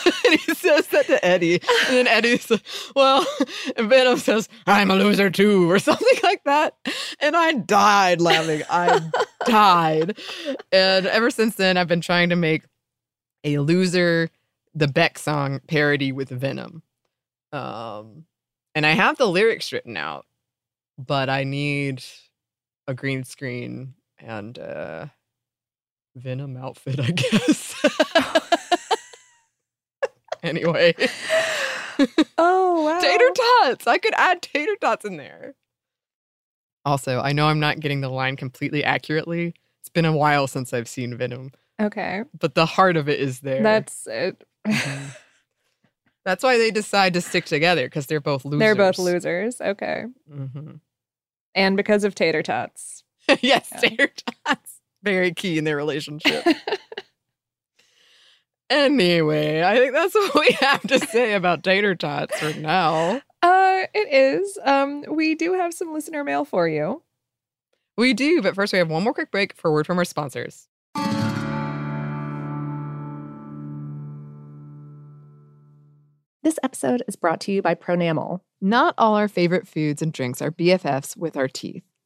says 0.66 0.88
that 0.88 1.06
to 1.08 1.26
Eddie. 1.26 1.62
And 1.88 1.96
then 1.96 2.08
Eddie 2.08 2.38
says, 2.38 2.62
Well, 2.96 3.26
and 3.78 3.90
Venom 3.90 4.18
says, 4.18 4.50
I'm 4.68 4.92
a 4.92 4.96
loser 4.96 5.30
too, 5.30 5.70
or 5.70 5.80
something 5.90 6.18
like 6.24 6.44
that. 6.46 6.76
And 7.20 7.36
I 7.36 7.54
died 7.54 8.22
laughing. 8.22 8.64
I 8.70 9.02
died. 9.46 10.18
And 10.72 11.06
ever 11.06 11.30
since 11.30 11.56
then, 11.56 11.78
I've 11.78 11.88
been 11.88 12.02
trying 12.02 12.30
to 12.30 12.36
make 12.36 12.64
a 13.44 13.60
loser, 13.60 14.30
the 14.74 14.88
Beck 14.88 15.20
song 15.20 15.62
parody 15.68 16.12
with 16.12 16.30
Venom. 16.30 16.82
Um, 17.52 18.26
and 18.74 18.86
I 18.86 18.92
have 18.92 19.18
the 19.18 19.28
lyrics 19.28 19.72
written 19.72 19.96
out, 19.96 20.26
but 20.98 21.30
I 21.30 21.44
need 21.44 22.04
a 22.88 22.94
green 22.94 23.24
screen 23.24 23.94
and 24.20 24.58
uh 24.60 25.08
Venom 26.16 26.56
outfit, 26.58 27.00
I 27.00 27.12
guess. 27.12 27.76
anyway. 30.50 30.94
Oh 32.38 32.84
wow. 32.84 33.00
Tater 33.00 33.30
tots. 33.64 33.88
I 33.88 33.98
could 33.98 34.14
add 34.18 34.42
tater 34.42 34.76
tots 34.82 35.06
in 35.06 35.16
there. 35.16 35.56
Also, 36.84 37.22
I 37.22 37.32
know 37.32 37.48
I'm 37.48 37.62
not 37.62 37.80
getting 37.80 38.02
the 38.02 38.10
line 38.10 38.36
completely 38.36 38.84
accurately. 38.84 39.54
It's 39.80 39.88
been 39.88 40.04
a 40.04 40.12
while 40.12 40.46
since 40.48 40.74
I've 40.74 40.90
seen 40.90 41.16
Venom, 41.16 41.52
Okay. 41.82 42.24
but 42.38 42.54
the 42.54 42.66
heart 42.66 42.98
of 42.98 43.08
it 43.08 43.22
is 43.22 43.40
there. 43.40 43.64
That's 43.64 44.06
it. 44.08 44.44
Mhm. 44.68 45.16
That's 46.26 46.44
why 46.44 46.58
they 46.58 46.70
decide 46.70 47.14
to 47.14 47.22
stick 47.22 47.46
together 47.46 47.86
because 47.86 48.08
they're 48.08 48.20
both 48.20 48.44
losers. 48.44 48.60
They're 48.60 48.76
both 48.76 48.98
losers. 49.00 49.62
Okay. 49.62 50.04
Mhm. 50.30 50.82
And 51.56 51.78
because 51.78 52.04
of 52.04 52.14
tater 52.14 52.44
tots. 52.44 53.04
yes, 53.42 53.70
Yeah. 53.72 53.80
tater 53.80 54.12
tots. 54.46 54.82
Very 55.02 55.34
key 55.34 55.58
in 55.58 55.64
their 55.64 55.78
relationship. 55.78 56.44
Anyway, 58.70 59.64
I 59.64 59.78
think 59.78 59.94
that's 59.94 60.14
what 60.16 60.36
we 60.36 60.52
have 60.60 60.82
to 60.88 61.00
say 61.00 61.34
about 61.34 61.64
tater 61.64 61.96
tots 61.96 62.38
for 62.40 62.58
now. 62.60 63.22
Uh 63.42 63.82
it 63.94 64.14
is. 64.14 64.58
Um 64.64 65.04
we 65.10 65.36
do 65.36 65.54
have 65.54 65.74
some 65.74 65.94
listener 65.94 66.24
mail 66.24 66.46
for 66.46 66.68
you. 66.68 67.04
We 67.98 68.14
do, 68.14 68.42
but 68.42 68.56
first 68.56 68.74
we 68.74 68.80
have 68.80 68.90
one 68.90 69.04
more 69.04 69.14
quick 69.14 69.32
break 69.32 69.54
for 69.56 69.70
a 69.70 69.72
word 69.72 69.88
from 69.88 69.98
our 69.98 70.06
sponsors. 70.06 70.68
This 76.44 76.60
episode 76.62 77.02
is 77.08 77.16
brought 77.16 77.40
to 77.42 77.52
you 77.52 77.62
by 77.64 77.74
Pronamel. 77.74 78.42
Not 78.62 78.94
all 79.00 79.16
our 79.16 79.28
favorite 79.28 79.68
foods 79.68 80.02
and 80.04 80.14
drinks 80.14 80.42
are 80.44 80.52
BFFs 80.52 81.18
with 81.18 81.36
our 81.36 81.48
teeth. 81.48 81.84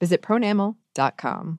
Visit 0.00 0.22
pronamel.com. 0.22 1.58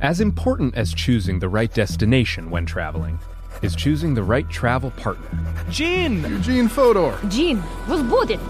As 0.00 0.20
important 0.20 0.74
as 0.74 0.92
choosing 0.92 1.38
the 1.38 1.48
right 1.48 1.72
destination 1.72 2.50
when 2.50 2.66
traveling 2.66 3.18
is 3.62 3.76
choosing 3.76 4.12
the 4.14 4.22
right 4.22 4.48
travel 4.50 4.90
partner. 4.90 5.26
Gene! 5.70 6.22
Eugene 6.24 6.68
Fodor! 6.68 7.16
Gene, 7.28 7.62
booted? 7.86 8.40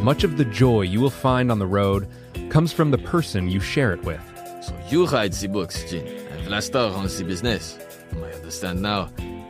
Much 0.00 0.24
of 0.24 0.36
the 0.36 0.44
joy 0.44 0.82
you 0.82 1.00
will 1.00 1.10
find 1.10 1.50
on 1.50 1.58
the 1.58 1.66
road 1.66 2.08
comes 2.50 2.72
from 2.72 2.90
the 2.90 2.98
person 2.98 3.48
you 3.48 3.60
share 3.60 3.92
it 3.92 4.02
with. 4.02 4.20
So 4.62 4.76
you 4.88 5.06
write 5.06 5.32
the 5.32 5.48
books, 5.48 5.88
Gene, 5.88 6.06
and 6.06 6.46
Vlasta 6.46 6.92
runs 6.92 7.16
the 7.16 7.24
business. 7.24 7.78
I 8.16 8.32
understand 8.32 8.82
now. 8.82 9.10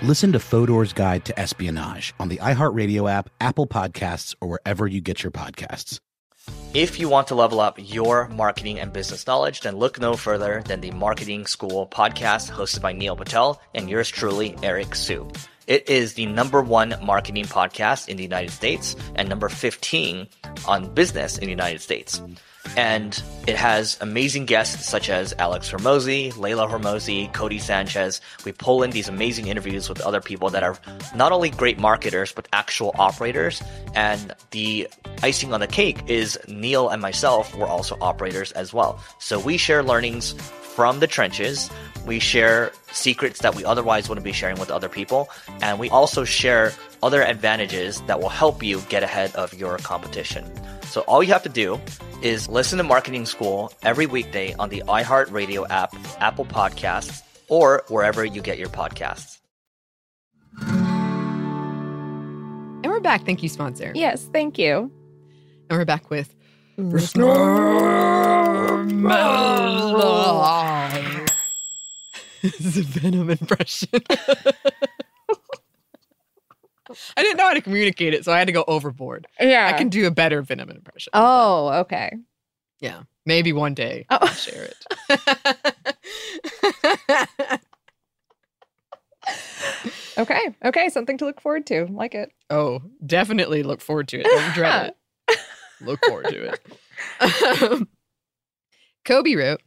Listen 0.00 0.30
to 0.30 0.38
Fodor's 0.38 0.92
Guide 0.92 1.24
to 1.24 1.36
Espionage 1.36 2.14
on 2.20 2.28
the 2.28 2.36
iHeartRadio 2.36 3.10
app, 3.10 3.30
Apple 3.40 3.66
Podcasts, 3.66 4.32
or 4.40 4.46
wherever 4.46 4.86
you 4.86 5.00
get 5.00 5.24
your 5.24 5.32
podcasts. 5.32 5.98
If 6.72 7.00
you 7.00 7.08
want 7.08 7.26
to 7.28 7.34
level 7.34 7.58
up 7.58 7.78
your 7.80 8.28
marketing 8.28 8.78
and 8.78 8.92
business 8.92 9.26
knowledge, 9.26 9.62
then 9.62 9.76
look 9.76 9.98
no 9.98 10.14
further 10.14 10.62
than 10.64 10.82
the 10.82 10.92
Marketing 10.92 11.46
School 11.46 11.88
podcast 11.88 12.48
hosted 12.48 12.80
by 12.80 12.92
Neil 12.92 13.16
Patel 13.16 13.60
and 13.74 13.90
yours 13.90 14.08
truly, 14.08 14.54
Eric 14.62 14.94
Siu. 14.94 15.28
It 15.66 15.90
is 15.90 16.14
the 16.14 16.26
number 16.26 16.62
one 16.62 16.94
marketing 17.02 17.46
podcast 17.46 18.08
in 18.08 18.16
the 18.16 18.22
United 18.22 18.52
States 18.52 18.94
and 19.16 19.28
number 19.28 19.48
15 19.48 20.28
on 20.68 20.94
business 20.94 21.38
in 21.38 21.46
the 21.46 21.50
United 21.50 21.80
States. 21.80 22.22
And 22.76 23.20
it 23.46 23.56
has 23.56 23.96
amazing 24.00 24.46
guests 24.46 24.88
such 24.88 25.10
as 25.10 25.34
Alex 25.38 25.70
Hormozi, 25.70 26.36
Leila 26.36 26.66
Hormozi, 26.66 27.32
Codie 27.32 27.60
Sanchez. 27.60 28.20
We 28.44 28.52
pull 28.52 28.82
in 28.82 28.90
these 28.90 29.08
amazing 29.08 29.48
interviews 29.48 29.88
with 29.88 30.00
other 30.02 30.20
people 30.20 30.50
that 30.50 30.62
are 30.62 30.76
not 31.14 31.32
only 31.32 31.50
great 31.50 31.78
marketers, 31.78 32.32
but 32.32 32.46
actual 32.52 32.94
operators. 32.98 33.62
And 33.94 34.34
the 34.50 34.88
icing 35.22 35.52
on 35.52 35.60
the 35.60 35.66
cake 35.66 36.02
is 36.06 36.38
Neil 36.48 36.88
and 36.88 37.02
myself 37.02 37.54
were 37.54 37.66
also 37.66 37.96
operators 38.00 38.52
as 38.52 38.72
well. 38.72 39.00
So 39.18 39.40
we 39.40 39.56
share 39.56 39.82
learnings 39.82 40.32
from 40.32 41.00
the 41.00 41.06
trenches. 41.06 41.70
We 42.06 42.20
share 42.20 42.70
secrets 42.92 43.40
that 43.40 43.54
we 43.56 43.64
otherwise 43.64 44.08
wouldn't 44.08 44.24
be 44.24 44.32
sharing 44.32 44.58
with 44.60 44.70
other 44.70 44.88
people. 44.88 45.28
And 45.60 45.78
we 45.78 45.90
also 45.90 46.24
share 46.24 46.72
other 47.02 47.22
advantages 47.22 48.00
that 48.02 48.20
will 48.20 48.28
help 48.28 48.62
you 48.62 48.80
get 48.88 49.02
ahead 49.02 49.34
of 49.36 49.54
your 49.54 49.78
competition. 49.78 50.44
So 50.82 51.02
all 51.02 51.22
you 51.22 51.32
have 51.32 51.42
to 51.42 51.48
do 51.48 51.80
is 52.22 52.48
listen 52.48 52.78
to 52.78 52.84
Marketing 52.84 53.26
School 53.26 53.72
every 53.82 54.06
weekday 54.06 54.54
on 54.54 54.68
the 54.68 54.82
iHeartRadio 54.88 55.66
app, 55.70 55.94
Apple 56.20 56.44
Podcasts, 56.44 57.22
or 57.48 57.84
wherever 57.88 58.24
you 58.24 58.42
get 58.42 58.58
your 58.58 58.68
podcasts. 58.68 59.38
And 62.82 62.86
we're 62.86 63.00
back. 63.00 63.24
Thank 63.24 63.42
you, 63.42 63.48
sponsor. 63.48 63.92
Yes, 63.94 64.28
thank 64.32 64.58
you. 64.58 64.90
And 65.68 65.78
we're 65.78 65.84
back 65.84 66.10
with 66.10 66.34
mm. 66.78 66.90
this 72.42 72.60
is 72.60 72.76
a 72.78 72.82
Venom 72.82 73.30
impression. 73.30 73.88
I 77.16 77.22
didn't 77.22 77.36
know 77.38 77.48
how 77.48 77.54
to 77.54 77.60
communicate 77.60 78.14
it, 78.14 78.24
so 78.24 78.32
I 78.32 78.38
had 78.38 78.46
to 78.46 78.52
go 78.52 78.64
overboard. 78.68 79.26
Yeah. 79.40 79.68
I 79.72 79.76
can 79.76 79.88
do 79.88 80.06
a 80.06 80.10
better 80.10 80.42
Venom 80.42 80.70
impression. 80.70 81.10
Oh, 81.14 81.68
okay. 81.80 82.12
Yeah. 82.80 83.02
Maybe 83.26 83.52
one 83.52 83.74
day 83.74 84.06
Oh. 84.10 84.18
I'll 84.22 84.28
share 84.28 84.70
it. 85.08 87.58
Okay. 90.16 90.54
Okay. 90.64 90.88
Something 90.88 91.18
to 91.18 91.24
look 91.26 91.40
forward 91.40 91.66
to. 91.66 91.86
Like 91.90 92.14
it. 92.14 92.32
oh, 92.50 92.80
definitely 93.06 93.62
look 93.62 93.80
forward 93.80 94.08
to 94.08 94.20
it. 94.20 94.24
Don't 94.24 94.54
dread 94.54 94.94
it. 95.28 95.38
Look 95.80 96.04
forward 96.04 96.26
to 96.28 96.52
it. 96.52 96.60
Um, 97.62 97.88
Kobe 99.04 99.36
wrote, 99.36 99.60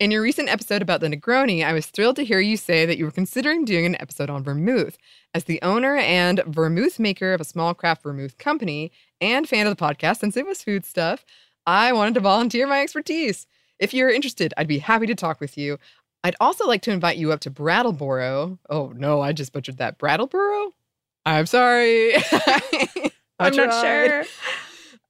in 0.00 0.10
your 0.12 0.22
recent 0.22 0.48
episode 0.48 0.80
about 0.80 1.00
the 1.00 1.08
Negroni, 1.08 1.64
I 1.64 1.72
was 1.72 1.86
thrilled 1.86 2.16
to 2.16 2.24
hear 2.24 2.38
you 2.38 2.56
say 2.56 2.86
that 2.86 2.98
you 2.98 3.04
were 3.04 3.10
considering 3.10 3.64
doing 3.64 3.84
an 3.84 4.00
episode 4.00 4.30
on 4.30 4.44
vermouth. 4.44 4.96
As 5.34 5.44
the 5.44 5.60
owner 5.62 5.96
and 5.96 6.42
vermouth 6.46 6.98
maker 6.98 7.34
of 7.34 7.40
a 7.40 7.44
small 7.44 7.74
craft 7.74 8.04
vermouth 8.04 8.38
company 8.38 8.92
and 9.20 9.48
fan 9.48 9.66
of 9.66 9.76
the 9.76 9.84
podcast 9.84 10.18
since 10.18 10.36
it 10.36 10.46
was 10.46 10.62
food 10.62 10.84
stuff, 10.84 11.24
I 11.66 11.92
wanted 11.92 12.14
to 12.14 12.20
volunteer 12.20 12.66
my 12.66 12.80
expertise. 12.80 13.46
If 13.78 13.92
you're 13.92 14.10
interested, 14.10 14.54
I'd 14.56 14.68
be 14.68 14.78
happy 14.78 15.06
to 15.06 15.14
talk 15.14 15.40
with 15.40 15.58
you. 15.58 15.78
I'd 16.22 16.36
also 16.40 16.66
like 16.66 16.82
to 16.82 16.92
invite 16.92 17.16
you 17.16 17.32
up 17.32 17.40
to 17.40 17.50
Brattleboro. 17.50 18.58
Oh 18.70 18.92
no, 18.94 19.20
I 19.20 19.32
just 19.32 19.52
butchered 19.52 19.78
that. 19.78 19.98
Brattleboro? 19.98 20.72
I'm 21.26 21.46
sorry. 21.46 22.12
I 22.16 23.10
I'm 23.40 23.54
not 23.54 23.84
sure. 23.84 24.24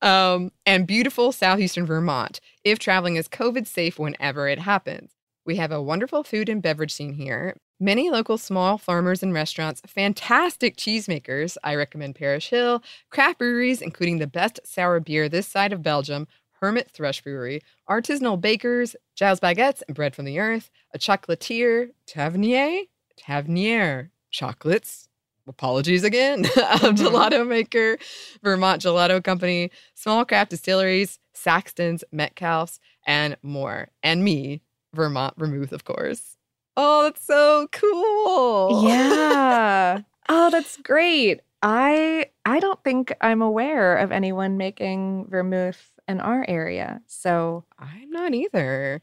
Um, 0.01 0.53
and 0.65 0.87
beautiful 0.87 1.33
southeastern 1.33 1.87
Vermont, 1.87 2.41
if 2.71 2.79
traveling 2.79 3.17
is 3.17 3.29
COVID 3.29 3.67
safe 3.67 3.99
whenever 3.99 4.49
it 4.49 4.59
happens. 4.59 5.13
We 5.45 5.57
have 5.57 5.73
a 5.73 5.83
wonderful 5.83 6.25
food 6.25 6.49
and 6.49 6.61
beverage 6.61 6.93
scene 6.93 7.15
here. 7.15 7.57
Many 7.81 8.11
local 8.11 8.37
small 8.37 8.77
farmers 8.77 9.23
and 9.23 9.33
restaurants, 9.33 9.81
fantastic 9.87 10.77
cheesemakers. 10.77 11.57
I 11.65 11.75
recommend 11.75 12.17
Parish 12.17 12.51
Hill, 12.51 12.83
craft 13.11 13.39
breweries, 13.39 13.81
including 13.81 14.19
the 14.19 14.27
best 14.27 14.61
sour 14.65 15.01
beer 15.01 15.29
this 15.29 15.47
side 15.47 15.73
of 15.73 15.83
Belgium, 15.83 16.27
Hermit 16.61 16.91
Thrush 16.91 17.23
Brewery, 17.23 17.63
artisanal 17.89 18.41
bakers, 18.41 18.97
Giles 19.15 19.41
Baguettes 19.41 19.83
and 19.87 19.95
Bread 19.95 20.15
from 20.15 20.25
the 20.25 20.39
Earth, 20.39 20.71
a 20.93 20.99
chocolatier, 20.99 21.91
Tavernier, 22.07 22.83
Tavernier 23.17 24.11
chocolates. 24.31 25.09
Apologies 25.47 26.05
again. 26.05 26.45
a 26.45 26.49
mm-hmm. 26.49 26.95
gelato 26.95 27.47
maker, 27.47 27.97
Vermont 28.43 28.83
Gelato 28.83 29.23
Company, 29.23 29.71
small 29.95 30.25
craft 30.25 30.51
distilleries, 30.51 31.19
Saxtons, 31.39 32.05
Metcalfs, 32.13 32.81
and 33.07 33.37
more. 33.43 33.89
And 34.03 34.25
me, 34.25 34.63
Vermont 34.95 35.35
Vermouth, 35.37 35.73
of 35.73 35.85
course. 35.85 36.37
Oh, 36.77 37.05
that's 37.05 37.25
so 37.25 37.69
cool. 37.73 38.85
Yeah. 38.87 40.01
oh, 40.29 40.51
that's 40.51 40.77
great. 40.79 41.41
I 41.63 42.27
I 42.45 42.61
don't 42.61 42.83
think 42.85 43.13
I'm 43.21 43.43
aware 43.43 43.97
of 43.97 44.13
anyone 44.13 44.57
making 44.57 45.27
vermouth 45.29 45.91
in 46.07 46.21
our 46.21 46.45
area. 46.47 47.03
So 47.07 47.65
I'm 47.79 48.11
not 48.11 48.33
either. 48.35 49.03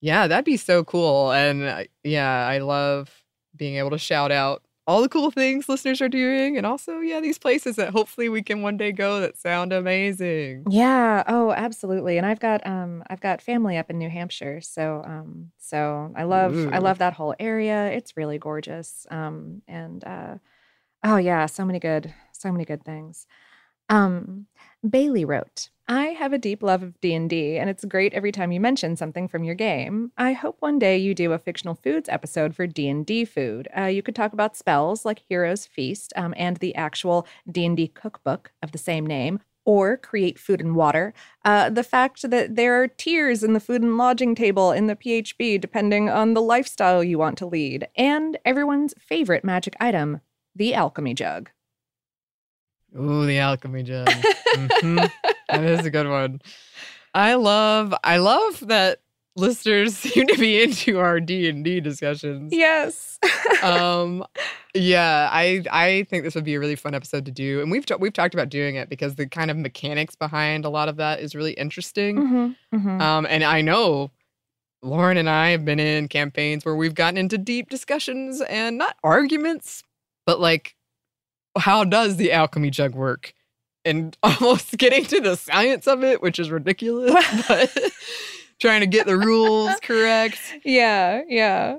Yeah, 0.00 0.26
that'd 0.26 0.44
be 0.44 0.56
so 0.56 0.84
cool. 0.84 1.32
And 1.32 1.64
uh, 1.64 1.84
yeah, 2.02 2.46
I 2.46 2.58
love 2.58 3.10
being 3.54 3.76
able 3.76 3.90
to 3.90 3.98
shout 3.98 4.32
out 4.32 4.62
all 4.86 5.00
the 5.02 5.08
cool 5.08 5.30
things 5.30 5.68
listeners 5.68 6.00
are 6.02 6.08
doing 6.08 6.56
and 6.56 6.66
also, 6.66 6.98
yeah, 7.00 7.20
these 7.20 7.38
places 7.38 7.76
that 7.76 7.90
hopefully 7.90 8.28
we 8.28 8.42
can 8.42 8.62
one 8.62 8.76
day 8.76 8.90
go 8.92 9.20
that 9.20 9.38
sound 9.38 9.72
amazing. 9.72 10.64
yeah, 10.68 11.22
oh, 11.26 11.52
absolutely. 11.52 12.18
And 12.18 12.26
I've 12.26 12.40
got 12.40 12.66
um 12.66 13.02
I've 13.08 13.20
got 13.20 13.40
family 13.42 13.76
up 13.76 13.90
in 13.90 13.98
New 13.98 14.10
Hampshire, 14.10 14.60
so 14.60 15.02
um 15.04 15.52
so 15.58 16.12
I 16.16 16.24
love 16.24 16.54
I 16.72 16.78
love 16.78 16.98
that 16.98 17.12
whole 17.14 17.34
area. 17.38 17.90
It's 17.92 18.16
really 18.16 18.38
gorgeous. 18.38 19.06
Um 19.10 19.62
and 19.68 20.04
uh 20.04 20.34
oh 21.04 21.16
yeah, 21.16 21.46
so 21.46 21.64
many 21.64 21.78
good 21.78 22.12
so 22.32 22.50
many 22.50 22.64
good 22.64 22.84
things. 22.84 23.26
Um 23.88 24.46
Bailey 24.88 25.24
wrote, 25.24 25.68
I 25.86 26.06
have 26.06 26.32
a 26.32 26.38
deep 26.38 26.60
love 26.60 26.82
of 26.82 27.00
D&D 27.00 27.56
and 27.56 27.70
it's 27.70 27.84
great 27.84 28.12
every 28.14 28.32
time 28.32 28.50
you 28.50 28.60
mention 28.60 28.96
something 28.96 29.28
from 29.28 29.44
your 29.44 29.54
game. 29.54 30.10
I 30.18 30.32
hope 30.32 30.56
one 30.58 30.80
day 30.80 30.98
you 30.98 31.14
do 31.14 31.32
a 31.32 31.38
fictional 31.38 31.76
foods 31.76 32.08
episode 32.08 32.56
for 32.56 32.66
D&D 32.66 33.24
food. 33.26 33.68
Uh, 33.76 33.84
you 33.84 34.02
could 34.02 34.16
talk 34.16 34.32
about 34.32 34.56
spells 34.56 35.04
like 35.04 35.22
Hero's 35.28 35.66
Feast 35.66 36.12
um, 36.16 36.34
and 36.36 36.56
the 36.56 36.74
actual 36.74 37.28
D&D 37.50 37.88
cookbook 37.88 38.50
of 38.60 38.72
the 38.72 38.78
same 38.78 39.06
name 39.06 39.38
or 39.64 39.96
create 39.96 40.36
food 40.36 40.60
and 40.60 40.74
water. 40.74 41.14
Uh, 41.44 41.70
the 41.70 41.84
fact 41.84 42.28
that 42.28 42.56
there 42.56 42.82
are 42.82 42.88
tiers 42.88 43.44
in 43.44 43.52
the 43.52 43.60
food 43.60 43.82
and 43.82 43.96
lodging 43.96 44.34
table 44.34 44.72
in 44.72 44.88
the 44.88 44.96
PHB 44.96 45.60
depending 45.60 46.10
on 46.10 46.34
the 46.34 46.42
lifestyle 46.42 47.04
you 47.04 47.18
want 47.18 47.38
to 47.38 47.46
lead, 47.46 47.86
and 47.94 48.36
everyone's 48.44 48.94
favorite 48.98 49.44
magic 49.44 49.76
item, 49.78 50.20
the 50.56 50.74
alchemy 50.74 51.14
jug. 51.14 51.50
Ooh, 52.98 53.26
the 53.26 53.38
alchemy 53.38 53.82
jug. 53.82 54.08
Mhm. 54.52 55.10
That 55.48 55.64
is 55.64 55.86
a 55.86 55.90
good 55.90 56.08
one. 56.08 56.40
I 57.14 57.34
love 57.34 57.94
I 58.04 58.18
love 58.18 58.66
that 58.68 59.00
listeners 59.34 59.96
seem 59.98 60.26
to 60.26 60.36
be 60.38 60.62
into 60.62 60.98
our 60.98 61.18
D&D 61.20 61.80
discussions. 61.80 62.52
Yes. 62.54 63.18
um 63.62 64.24
yeah 64.74 65.28
i 65.30 65.62
i 65.70 66.02
think 66.10 66.24
this 66.24 66.34
would 66.34 66.44
be 66.44 66.54
a 66.54 66.58
really 66.60 66.74
fun 66.76 66.94
episode 66.94 67.24
to 67.26 67.30
do 67.30 67.60
and 67.60 67.70
we've 67.70 67.84
ta- 67.86 67.96
we've 68.00 68.12
talked 68.12 68.34
about 68.34 68.48
doing 68.48 68.74
it 68.74 68.88
because 68.88 69.14
the 69.14 69.26
kind 69.28 69.50
of 69.50 69.56
mechanics 69.56 70.16
behind 70.16 70.64
a 70.64 70.68
lot 70.68 70.88
of 70.88 70.96
that 70.96 71.20
is 71.20 71.34
really 71.34 71.52
interesting 71.52 72.16
Mhm, 72.16 72.56
mhm. 72.74 73.00
um 73.00 73.26
and 73.28 73.44
i 73.44 73.60
know 73.60 74.10
lauren 74.82 75.16
and 75.18 75.28
i 75.30 75.50
have 75.50 75.64
been 75.64 75.78
in 75.78 76.08
campaigns 76.08 76.64
where 76.64 76.74
we've 76.74 76.94
gotten 76.94 77.16
into 77.18 77.38
deep 77.38 77.68
discussions 77.70 78.40
and 78.48 78.78
not 78.78 78.96
arguments 79.04 79.82
but 80.26 80.40
like 80.40 80.74
how 81.58 81.84
does 81.84 82.16
the 82.16 82.32
alchemy 82.32 82.70
jug 82.70 82.94
work 82.94 83.34
and 83.84 84.16
almost 84.22 84.76
getting 84.78 85.04
to 85.04 85.20
the 85.20 85.36
science 85.36 85.86
of 85.86 86.02
it 86.04 86.22
which 86.22 86.38
is 86.38 86.50
ridiculous 86.50 87.14
but 87.48 87.72
trying 88.60 88.80
to 88.80 88.86
get 88.86 89.06
the 89.06 89.16
rules 89.16 89.74
correct 89.82 90.38
yeah, 90.64 91.22
yeah. 91.28 91.76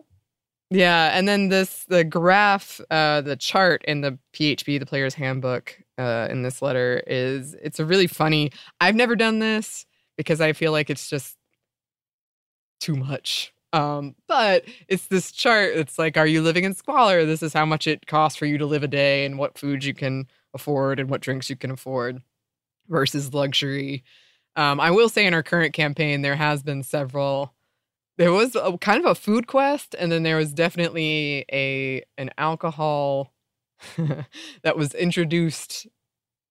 yeah, 0.69 1.17
and 1.17 1.28
then 1.28 1.49
this 1.49 1.86
the 1.88 2.03
graph, 2.03 2.82
uh, 2.89 3.21
the 3.21 3.36
chart 3.36 3.84
in 3.88 4.01
the 4.01 4.17
PHB, 4.34 4.80
the 4.80 4.86
player's 4.86 5.13
handbook, 5.13 5.78
uh, 5.97 6.28
in 6.30 6.41
this 6.41 6.61
letter 6.61 7.03
is 7.07 7.55
it's 7.61 7.80
a 7.80 7.86
really 7.86 8.07
funny. 8.07 8.51
I've 8.82 8.95
never 8.95 9.15
done 9.15 9.39
this 9.39 9.86
because 10.17 10.41
I 10.41 10.53
feel 10.53 10.71
like 10.71 10.89
it's 10.89 11.09
just 11.09 11.38
too 12.80 12.95
much. 12.95 13.53
Um, 13.74 14.15
but 14.28 14.63
it's 14.88 15.07
this 15.07 15.32
chart. 15.32 15.76
It's 15.76 15.99
like, 15.99 16.15
are 16.15 16.28
you 16.28 16.41
living 16.41 16.63
in 16.63 16.76
squalor? 16.76 17.26
This 17.26 17.43
is 17.43 17.53
how 17.53 17.65
much 17.65 17.88
it 17.88 18.07
costs 18.07 18.38
for 18.38 18.45
you 18.45 18.57
to 18.59 18.65
live 18.65 18.84
a 18.84 18.88
day, 18.88 19.26
and 19.26 19.38
what 19.38 19.57
foods 19.57 19.86
you 19.86 19.93
can 19.93 20.28
afford, 20.53 20.99
and 20.99 21.09
what 21.09 21.21
drinks 21.21 21.49
you 21.49 21.55
can 21.55 21.71
afford, 21.71 22.21
versus 22.88 23.34
luxury. 23.34 24.03
Um, 24.55 24.80
I 24.80 24.91
will 24.91 25.09
say 25.09 25.26
in 25.26 25.34
our 25.34 25.43
current 25.43 25.74
campaign, 25.74 26.21
there 26.21 26.36
has 26.36 26.63
been 26.63 26.84
several 26.84 27.53
there 28.17 28.32
was 28.32 28.55
a, 28.55 28.78
kind 28.78 29.03
of 29.03 29.09
a 29.09 29.15
food 29.15 29.47
quest 29.47 29.95
and 29.97 30.11
then 30.11 30.24
there 30.24 30.38
was 30.38 30.53
definitely 30.53 31.45
a 31.51 32.03
an 32.17 32.30
alcohol 32.38 33.34
that 34.63 34.78
was 34.78 34.93
introduced 34.93 35.88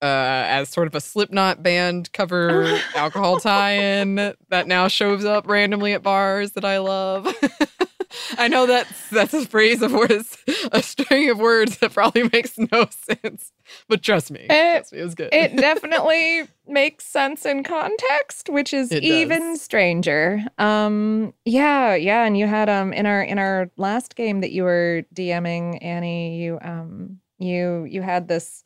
uh, 0.02 0.44
as 0.48 0.68
sort 0.68 0.86
of 0.88 0.94
a 0.94 1.00
Slipknot 1.00 1.62
band 1.62 2.12
cover 2.12 2.78
alcohol 2.96 3.38
tie-in 3.38 4.16
that 4.48 4.66
now 4.66 4.88
shows 4.88 5.24
up 5.24 5.46
randomly 5.48 5.92
at 5.92 6.02
bars 6.02 6.52
that 6.52 6.64
I 6.64 6.78
love. 6.78 7.26
I 8.36 8.48
know 8.48 8.66
that's 8.66 9.08
that's 9.08 9.32
a 9.32 9.46
phrase 9.46 9.80
of 9.80 9.92
words, 9.92 10.36
a 10.70 10.82
string 10.82 11.30
of 11.30 11.38
words 11.38 11.78
that 11.78 11.94
probably 11.94 12.28
makes 12.30 12.58
no 12.58 12.86
sense, 12.90 13.52
but 13.88 14.02
trust 14.02 14.30
me, 14.30 14.40
It- 14.50 14.74
trust 14.80 14.92
me, 14.92 14.98
it 14.98 15.04
was 15.04 15.14
good. 15.14 15.28
it 15.32 15.56
definitely 15.56 16.42
makes 16.66 17.06
sense 17.06 17.46
in 17.46 17.62
context, 17.62 18.50
which 18.50 18.74
is 18.74 18.92
It 18.92 19.00
does. 19.00 19.04
even 19.10 19.56
stranger. 19.56 20.44
Um, 20.58 21.32
yeah, 21.46 21.94
yeah, 21.94 22.24
and 22.26 22.36
you 22.36 22.46
had 22.46 22.68
um 22.68 22.92
in 22.92 23.06
our 23.06 23.22
in 23.22 23.38
our 23.38 23.70
last 23.78 24.14
game 24.14 24.42
that 24.42 24.52
you 24.52 24.64
were 24.64 25.04
DMing 25.14 25.78
Annie, 25.82 26.36
you 26.42 26.58
um 26.60 27.18
you 27.38 27.84
you 27.88 28.02
had 28.02 28.28
this 28.28 28.62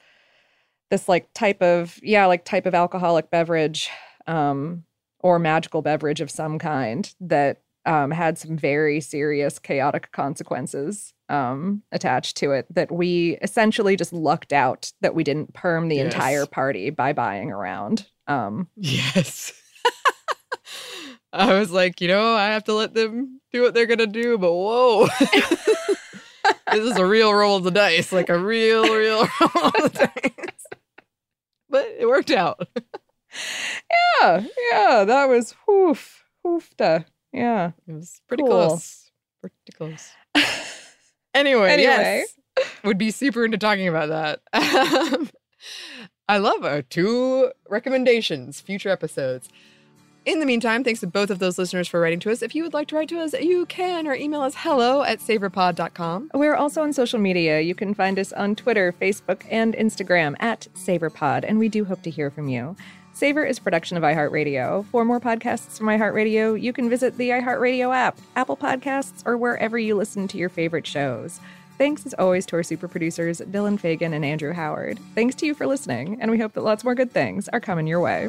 this 0.96 1.08
like 1.10 1.28
type 1.34 1.60
of 1.60 2.00
yeah 2.02 2.24
like 2.24 2.42
type 2.44 2.64
of 2.64 2.74
alcoholic 2.74 3.30
beverage 3.30 3.90
um 4.26 4.82
or 5.20 5.38
magical 5.38 5.82
beverage 5.82 6.22
of 6.22 6.30
some 6.30 6.58
kind 6.58 7.14
that 7.20 7.60
um, 7.84 8.10
had 8.10 8.36
some 8.38 8.56
very 8.56 9.00
serious 9.00 9.58
chaotic 9.58 10.10
consequences 10.10 11.12
um, 11.28 11.82
attached 11.92 12.36
to 12.38 12.50
it 12.52 12.66
that 12.74 12.90
we 12.90 13.36
essentially 13.42 13.94
just 13.94 14.12
lucked 14.12 14.52
out 14.52 14.92
that 15.02 15.14
we 15.14 15.22
didn't 15.22 15.52
perm 15.54 15.88
the 15.88 15.96
Yes. 15.96 16.06
entire 16.06 16.46
party 16.46 16.90
by 16.90 17.12
buying 17.12 17.50
around. 17.52 18.06
Um, 18.26 18.68
Yes. 18.76 19.52
I 21.32 21.58
was 21.58 21.70
like, 21.70 22.00
you 22.00 22.08
know, 22.08 22.34
I 22.34 22.46
have 22.46 22.64
to 22.64 22.72
let 22.74 22.94
them 22.94 23.40
do 23.52 23.62
what 23.62 23.74
they're 23.74 23.86
gonna 23.86 24.06
do, 24.06 24.36
but 24.38 24.52
whoa. 24.52 25.06
this 26.72 26.84
is 26.84 26.96
a 26.96 27.06
real 27.06 27.32
roll 27.34 27.56
of 27.56 27.64
the 27.64 27.70
dice, 27.70 28.10
like 28.12 28.28
a 28.30 28.38
real, 28.38 28.82
real 28.84 29.18
roll 29.40 29.66
of 29.66 29.92
the 29.92 30.10
dice. 30.22 30.35
But 31.76 31.94
it 31.98 32.06
worked 32.08 32.30
out. 32.30 32.66
yeah, 34.22 34.44
yeah, 34.72 35.04
that 35.04 35.28
was 35.28 35.54
whoof, 35.68 36.24
hoofda. 36.44 37.04
Yeah. 37.34 37.72
It 37.86 37.92
was 37.92 38.22
pretty 38.28 38.42
Cool. 38.44 38.50
close. 38.68 39.10
Pretty 39.42 39.72
close. 39.76 40.10
Anyway, 41.34 41.68
Anyway. 41.70 42.24
yes. 42.56 42.68
Would 42.82 42.96
be 42.96 43.10
super 43.10 43.44
into 43.44 43.58
talking 43.58 43.88
about 43.88 44.08
that. 44.08 44.40
Um, 45.14 45.28
I 46.30 46.38
love 46.38 46.64
our 46.64 46.80
two 46.80 47.52
recommendations, 47.68 48.60
future 48.62 48.88
episodes. 48.88 49.50
In 50.26 50.40
the 50.40 50.46
meantime, 50.46 50.82
thanks 50.82 50.98
to 51.00 51.06
both 51.06 51.30
of 51.30 51.38
those 51.38 51.56
listeners 51.56 51.86
for 51.86 52.00
writing 52.00 52.18
to 52.18 52.32
us. 52.32 52.42
If 52.42 52.52
you 52.52 52.64
would 52.64 52.74
like 52.74 52.88
to 52.88 52.96
write 52.96 53.08
to 53.10 53.20
us, 53.20 53.32
you 53.34 53.64
can 53.66 54.08
or 54.08 54.14
email 54.16 54.42
us 54.42 54.54
hello 54.56 55.04
at 55.04 55.20
savorpod.com. 55.20 56.32
We're 56.34 56.56
also 56.56 56.82
on 56.82 56.92
social 56.92 57.20
media. 57.20 57.60
You 57.60 57.76
can 57.76 57.94
find 57.94 58.18
us 58.18 58.32
on 58.32 58.56
Twitter, 58.56 58.92
Facebook, 59.00 59.46
and 59.48 59.72
Instagram 59.74 60.34
at 60.40 60.66
SavorPod, 60.74 61.44
and 61.46 61.60
we 61.60 61.68
do 61.68 61.84
hope 61.84 62.02
to 62.02 62.10
hear 62.10 62.32
from 62.32 62.48
you. 62.48 62.74
Savor 63.12 63.44
is 63.44 63.60
production 63.60 63.96
of 63.96 64.02
iHeartRadio. 64.02 64.84
For 64.86 65.04
more 65.04 65.20
podcasts 65.20 65.78
from 65.78 65.86
iHeartRadio, 65.86 66.60
you 66.60 66.72
can 66.72 66.90
visit 66.90 67.16
the 67.16 67.28
iHeartRadio 67.28 67.94
app, 67.94 68.18
Apple 68.34 68.56
Podcasts, 68.56 69.24
or 69.24 69.36
wherever 69.36 69.78
you 69.78 69.94
listen 69.94 70.26
to 70.26 70.38
your 70.38 70.48
favorite 70.48 70.88
shows. 70.88 71.38
Thanks 71.78 72.04
as 72.04 72.14
always 72.14 72.46
to 72.46 72.56
our 72.56 72.64
super 72.64 72.88
producers, 72.88 73.40
Dylan 73.40 73.78
Fagan 73.78 74.12
and 74.12 74.24
Andrew 74.24 74.52
Howard. 74.52 74.98
Thanks 75.14 75.36
to 75.36 75.46
you 75.46 75.54
for 75.54 75.68
listening, 75.68 76.20
and 76.20 76.32
we 76.32 76.38
hope 76.40 76.54
that 76.54 76.64
lots 76.64 76.82
more 76.82 76.96
good 76.96 77.12
things 77.12 77.48
are 77.50 77.60
coming 77.60 77.86
your 77.86 78.00
way. 78.00 78.28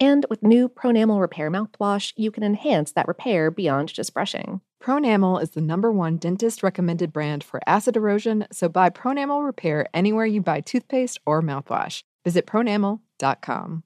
And 0.00 0.24
with 0.30 0.42
new 0.42 0.68
Pronamel 0.68 1.20
Repair 1.20 1.50
mouthwash, 1.50 2.14
you 2.16 2.30
can 2.30 2.42
enhance 2.42 2.92
that 2.92 3.06
repair 3.06 3.50
beyond 3.50 3.92
just 3.92 4.14
brushing. 4.14 4.62
Pronamel 4.82 5.42
is 5.42 5.50
the 5.50 5.60
number 5.60 5.92
one 5.92 6.16
dentist 6.16 6.62
recommended 6.62 7.12
brand 7.12 7.44
for 7.44 7.60
acid 7.66 7.96
erosion, 7.96 8.46
so 8.50 8.66
buy 8.68 8.88
Pronamel 8.88 9.44
Repair 9.44 9.86
anywhere 9.92 10.24
you 10.24 10.40
buy 10.40 10.62
toothpaste 10.62 11.18
or 11.26 11.42
mouthwash. 11.42 12.02
Visit 12.24 12.46
pronamel.com. 12.46 13.82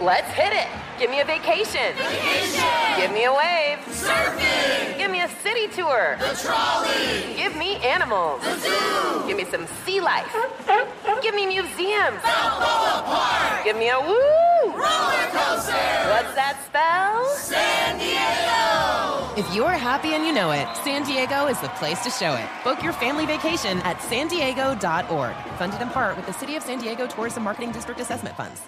Let's 0.00 0.30
hit 0.32 0.52
it. 0.52 0.68
Give 0.98 1.10
me 1.10 1.20
a 1.20 1.24
vacation. 1.24 1.94
Vacation. 1.96 2.64
Give 2.96 3.12
me 3.12 3.24
a 3.24 3.32
wave. 3.32 3.78
Surfing. 3.88 4.98
Give 4.98 5.10
me 5.10 5.20
a 5.20 5.28
city 5.42 5.68
tour. 5.68 6.16
The 6.18 6.38
trolley. 6.42 7.34
Give 7.36 7.56
me 7.56 7.76
animals. 7.76 8.42
The 8.42 8.58
zoo. 8.58 9.26
Give 9.26 9.36
me 9.36 9.44
some 9.44 9.66
sea 9.84 10.00
life. 10.00 10.34
Give 11.22 11.34
me 11.34 11.46
museums. 11.46 12.20
Balboa 12.22 13.02
Park. 13.06 13.64
Give 13.64 13.76
me 13.76 13.88
a 13.88 14.00
woo. 14.00 14.43
Roller 14.84 15.26
coaster. 15.32 15.88
What's 16.12 16.34
that 16.36 16.60
spell? 16.66 17.24
San 17.36 17.98
Diego. 17.98 19.40
If 19.40 19.52
you're 19.54 19.70
happy 19.70 20.14
and 20.14 20.24
you 20.24 20.32
know 20.32 20.52
it, 20.52 20.68
San 20.84 21.04
Diego 21.04 21.46
is 21.46 21.58
the 21.60 21.68
place 21.70 22.04
to 22.04 22.10
show 22.10 22.34
it. 22.34 22.48
Book 22.62 22.82
your 22.82 22.92
family 22.92 23.26
vacation 23.26 23.78
at 23.78 24.00
san 24.02 24.28
diego.org. 24.28 25.34
Funded 25.58 25.80
in 25.80 25.88
part 25.88 26.16
with 26.16 26.26
the 26.26 26.32
City 26.32 26.56
of 26.56 26.62
San 26.62 26.78
Diego 26.78 27.06
Tourism 27.06 27.42
Marketing 27.42 27.72
District 27.72 27.98
Assessment 28.00 28.36
Funds. 28.36 28.60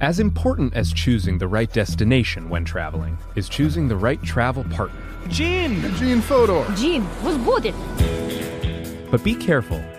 As 0.00 0.20
important 0.20 0.74
as 0.74 0.92
choosing 0.92 1.38
the 1.38 1.48
right 1.48 1.72
destination 1.72 2.48
when 2.48 2.64
traveling 2.64 3.18
is 3.34 3.48
choosing 3.48 3.88
the 3.88 3.96
right 3.96 4.22
travel 4.22 4.62
partner. 4.64 5.00
Gin! 5.28 5.82
Eugene 5.82 6.20
Fodor. 6.20 6.64
Jean, 6.76 7.04
was 7.24 7.36
good. 7.60 7.74
But 9.10 9.24
be 9.24 9.34
careful, 9.34 9.82